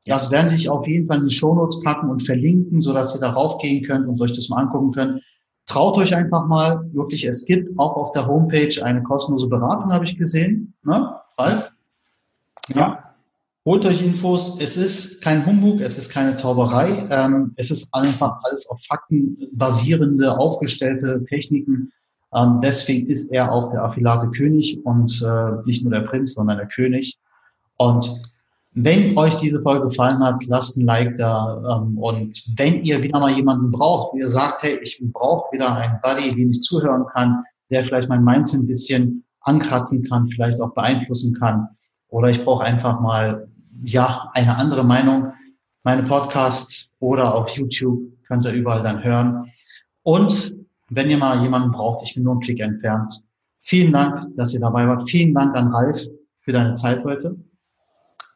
Das 0.07 0.31
werde 0.31 0.55
ich 0.55 0.67
auf 0.67 0.87
jeden 0.87 1.07
Fall 1.07 1.19
in 1.19 1.27
die 1.27 1.35
Shownotes 1.35 1.83
packen 1.83 2.09
und 2.09 2.23
verlinken, 2.23 2.81
sodass 2.81 3.15
ihr 3.15 3.21
darauf 3.21 3.59
gehen 3.59 3.83
könnt 3.83 4.07
und 4.07 4.19
euch 4.19 4.35
das 4.35 4.49
mal 4.49 4.63
angucken 4.63 4.91
könnt. 4.93 5.23
Traut 5.67 5.95
euch 5.97 6.15
einfach 6.15 6.47
mal, 6.47 6.83
wirklich, 6.91 7.23
es 7.25 7.45
gibt 7.45 7.77
auch 7.77 7.95
auf 7.95 8.11
der 8.11 8.25
Homepage 8.25 8.83
eine 8.83 9.03
kostenlose 9.03 9.47
Beratung, 9.47 9.93
habe 9.93 10.05
ich 10.05 10.17
gesehen. 10.17 10.73
Ne, 10.83 11.15
Ralf? 11.37 11.71
Ja. 12.69 13.13
Holt 13.63 13.85
euch 13.85 14.03
Infos. 14.03 14.59
Es 14.59 14.75
ist 14.75 15.23
kein 15.23 15.45
Humbug, 15.45 15.81
es 15.81 15.99
ist 15.99 16.09
keine 16.09 16.33
Zauberei. 16.33 17.07
Ähm, 17.11 17.53
es 17.57 17.69
ist 17.69 17.93
einfach 17.93 18.39
alles 18.43 18.67
auf 18.67 18.79
Fakten 18.87 19.37
basierende, 19.53 20.35
aufgestellte 20.35 21.23
Techniken. 21.25 21.91
Ähm, 22.33 22.59
deswegen 22.63 23.09
ist 23.09 23.31
er 23.31 23.51
auch 23.51 23.71
der 23.71 23.83
Affiliate 23.83 24.29
König 24.31 24.79
und 24.85 25.21
äh, 25.21 25.61
nicht 25.65 25.83
nur 25.83 25.91
der 25.91 26.01
Prinz, 26.01 26.33
sondern 26.33 26.57
der 26.57 26.67
König. 26.67 27.17
Und 27.77 28.09
wenn 28.73 29.17
euch 29.17 29.35
diese 29.35 29.61
Folge 29.61 29.87
gefallen 29.87 30.23
hat, 30.23 30.45
lasst 30.47 30.77
ein 30.77 30.85
Like 30.85 31.17
da. 31.17 31.61
Ähm, 31.69 31.97
und 31.97 32.43
wenn 32.55 32.83
ihr 32.85 33.01
wieder 33.03 33.19
mal 33.19 33.31
jemanden 33.31 33.71
braucht, 33.71 34.15
ihr 34.15 34.29
sagt, 34.29 34.63
hey, 34.63 34.79
ich 34.81 35.01
brauche 35.11 35.53
wieder 35.53 35.75
einen 35.75 35.99
Buddy, 36.01 36.33
den 36.33 36.51
ich 36.51 36.61
zuhören 36.61 37.05
kann, 37.13 37.43
der 37.69 37.83
vielleicht 37.83 38.07
mein 38.07 38.23
Mindset 38.23 38.61
ein 38.61 38.67
bisschen 38.67 39.25
ankratzen 39.41 40.03
kann, 40.07 40.29
vielleicht 40.29 40.61
auch 40.61 40.73
beeinflussen 40.73 41.37
kann. 41.37 41.67
Oder 42.07 42.29
ich 42.29 42.43
brauche 42.45 42.63
einfach 42.63 42.99
mal, 43.01 43.47
ja, 43.83 44.29
eine 44.33 44.55
andere 44.55 44.83
Meinung. 44.83 45.33
Meine 45.83 46.03
Podcasts 46.03 46.89
oder 46.99 47.33
auf 47.33 47.49
YouTube 47.49 48.03
könnt 48.27 48.45
ihr 48.45 48.51
überall 48.51 48.83
dann 48.83 49.03
hören. 49.03 49.51
Und 50.03 50.55
wenn 50.91 51.09
ihr 51.09 51.17
mal 51.17 51.41
jemanden 51.41 51.71
braucht, 51.71 52.03
ich 52.03 52.13
bin 52.15 52.23
nur 52.23 52.33
einen 52.33 52.41
Klick 52.41 52.59
entfernt. 52.59 53.23
Vielen 53.61 53.93
Dank, 53.93 54.35
dass 54.35 54.53
ihr 54.53 54.59
dabei 54.59 54.87
wart. 54.87 55.09
Vielen 55.09 55.33
Dank 55.33 55.55
an 55.55 55.73
Ralf 55.73 56.05
für 56.41 56.51
deine 56.51 56.73
Zeit 56.73 57.03
heute. 57.03 57.37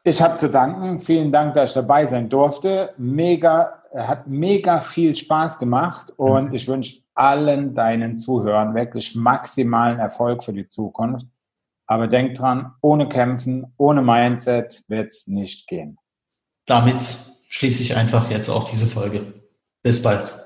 Ich 0.04 0.22
habe 0.22 0.38
zu 0.38 0.48
danken. 0.48 1.00
Vielen 1.00 1.32
Dank, 1.32 1.54
dass 1.54 1.70
ich 1.70 1.74
dabei 1.74 2.06
sein 2.06 2.28
durfte. 2.28 2.94
Mega, 2.96 3.82
hat 3.94 4.26
mega 4.26 4.80
viel 4.80 5.14
Spaß 5.14 5.58
gemacht 5.58 6.12
und 6.16 6.54
ich 6.54 6.66
wünsche 6.66 7.02
allen 7.14 7.74
deinen 7.74 8.16
Zuhörern 8.16 8.74
wirklich 8.74 9.14
maximalen 9.14 9.98
Erfolg 9.98 10.42
für 10.42 10.52
die 10.52 10.68
Zukunft. 10.68 11.26
Aber 11.86 12.06
denk 12.06 12.34
dran, 12.34 12.72
ohne 12.80 13.08
Kämpfen, 13.08 13.74
ohne 13.76 14.00
Mindset 14.00 14.82
wird 14.88 15.08
es 15.08 15.26
nicht 15.26 15.66
gehen. 15.66 15.98
Damit 16.66 17.02
schließe 17.48 17.82
ich 17.82 17.96
einfach 17.96 18.30
jetzt 18.30 18.48
auch 18.48 18.68
diese 18.68 18.86
Folge. 18.86 19.34
Bis 19.82 20.02
bald. 20.02 20.45